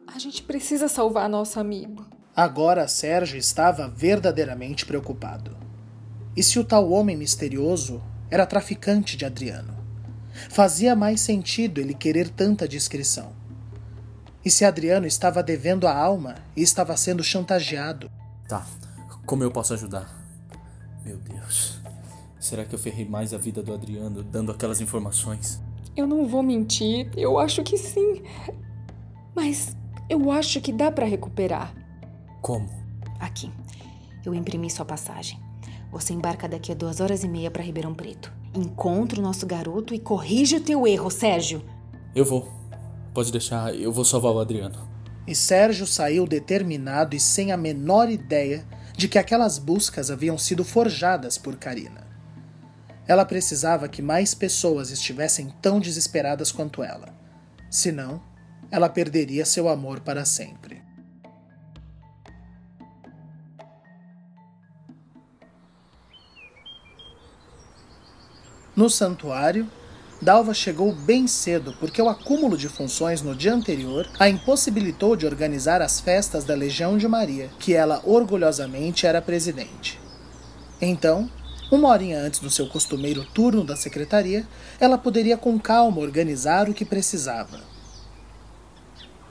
A 0.06 0.20
gente 0.20 0.44
precisa 0.44 0.90
salvar 0.90 1.30
nosso 1.30 1.58
amigo. 1.58 2.06
Agora 2.36 2.86
Sérgio 2.86 3.38
estava 3.38 3.88
verdadeiramente 3.88 4.86
preocupado. 4.86 5.56
E 6.36 6.44
se 6.44 6.60
o 6.60 6.66
tal 6.66 6.92
homem 6.92 7.16
misterioso 7.16 8.04
era 8.30 8.46
traficante 8.46 9.16
de 9.16 9.24
Adriano? 9.24 9.74
Fazia 10.50 10.98
mais 10.98 11.22
sentido 11.22 11.80
ele 11.80 11.94
querer 11.94 12.28
tanta 12.28 12.68
discrição. 12.68 13.39
E 14.44 14.50
se 14.50 14.64
Adriano 14.64 15.06
estava 15.06 15.44
devendo 15.44 15.88
a 15.88 15.96
alma 15.96 16.36
e 16.56 16.62
estava 16.62 16.96
sendo 16.96 17.24
chantageado? 17.24 18.10
Tá, 18.48 18.66
como 19.26 19.44
eu 19.44 19.52
posso 19.52 19.74
ajudar? 19.74 20.10
Meu 21.06 21.18
Deus. 21.18 21.80
Será 22.40 22.64
que 22.64 22.74
eu 22.74 22.80
ferrei 22.80 23.06
mais 23.06 23.34
a 23.34 23.38
vida 23.38 23.62
do 23.62 23.74
Adriano 23.74 24.24
dando 24.24 24.52
aquelas 24.52 24.80
informações? 24.80 25.62
Eu 25.96 26.08
não 26.08 26.26
vou 26.26 26.42
mentir, 26.42 27.10
eu 27.18 27.38
acho 27.38 27.62
que 27.64 27.78
sim. 27.78 28.24
Mas 29.36 29.76
eu 30.10 30.32
acho 30.32 30.62
que 30.62 30.72
dá 30.72 30.90
para 30.90 31.06
recuperar. 31.06 31.74
Como? 32.42 32.70
Aqui, 33.20 33.52
eu 34.26 34.34
imprimi 34.34 34.70
sua 34.70 34.86
passagem. 34.86 35.38
Você 35.92 36.14
embarca 36.14 36.48
daqui 36.48 36.72
a 36.72 36.76
duas 36.76 37.02
horas 37.02 37.24
e 37.24 37.28
meia 37.28 37.52
para 37.52 37.64
Ribeirão 37.64 37.94
Preto. 37.94 38.32
Encontra 38.56 39.20
o 39.20 39.24
nosso 39.24 39.46
garoto 39.46 39.94
e 39.94 40.00
corrige 40.00 40.56
o 40.56 40.62
teu 40.62 40.88
erro, 40.88 41.10
Sérgio. 41.10 41.62
Eu 42.16 42.24
vou. 42.24 42.59
Pode 43.14 43.32
deixar, 43.32 43.74
eu 43.76 43.92
vou 43.92 44.06
salvar 44.06 44.32
o 44.32 44.40
Adriano. 44.40 44.88
E 45.28 45.36
Sérgio 45.36 45.86
saiu 45.86 46.26
determinado 46.26 47.16
e 47.16 47.20
sem 47.20 47.52
a 47.52 47.58
menor 47.58 48.10
ideia 48.10 48.66
de 48.96 49.08
que 49.08 49.18
aquelas 49.18 49.58
buscas 49.58 50.12
haviam 50.12 50.38
sido 50.38 50.64
forjadas 50.64 51.38
por 51.38 51.56
Karina. 51.56 52.08
Ela 53.08 53.26
precisava 53.26 53.88
que 53.88 54.02
mais 54.02 54.34
pessoas 54.34 54.92
estivessem 54.92 55.54
tão 55.62 55.80
desesperadas 55.80 56.52
quanto 56.52 56.84
ela. 56.84 57.14
Senão, 57.70 58.22
ela 58.72 58.90
perderia 58.90 59.46
seu 59.46 59.68
amor 59.68 60.02
para 60.02 60.26
sempre. 60.26 60.82
No 68.76 68.90
santuário, 68.90 69.70
Dalva 70.22 70.54
chegou 70.54 70.94
bem 70.94 71.28
cedo 71.28 71.74
porque 71.80 72.02
o 72.02 72.10
acúmulo 72.10 72.58
de 72.58 72.68
funções 72.68 73.22
no 73.22 73.34
dia 73.34 73.54
anterior 73.54 74.06
a 74.20 74.28
impossibilitou 74.28 75.16
de 75.16 75.26
organizar 75.26 75.82
as 75.82 76.02
festas 76.02 76.44
da 76.44 76.54
Legião 76.54 76.98
de 76.98 77.08
Maria, 77.08 77.50
que 77.58 77.74
ela 77.74 78.02
orgulhosamente 78.04 79.08
era 79.08 79.22
presidente. 79.22 79.98
Então, 80.82 81.30
uma 81.72 81.88
horinha 81.88 82.20
antes 82.20 82.42
do 82.42 82.50
seu 82.50 82.68
costumeiro 82.68 83.24
turno 83.24 83.64
da 83.64 83.78
secretaria, 83.78 84.46
ela 84.78 84.98
poderia 84.98 85.38
com 85.38 85.58
calma 85.58 86.02
organizar 86.02 86.68
o 86.68 86.74
que 86.74 86.84
precisava. 86.84 87.62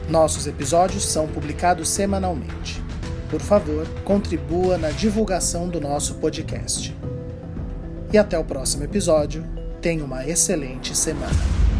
Nossos 0.10 0.48
episódios 0.48 1.06
são 1.06 1.28
publicados 1.28 1.90
semanalmente. 1.90 2.82
Por 3.30 3.40
favor, 3.40 3.88
contribua 4.04 4.76
na 4.78 4.90
divulgação 4.90 5.70
do 5.70 5.80
nosso 5.80 6.16
podcast. 6.16 6.94
E 8.12 8.18
até 8.18 8.38
o 8.38 8.44
próximo 8.44 8.84
episódio. 8.84 9.46
Tenha 9.80 10.04
uma 10.04 10.28
excelente 10.28 10.98
semana. 10.98 11.71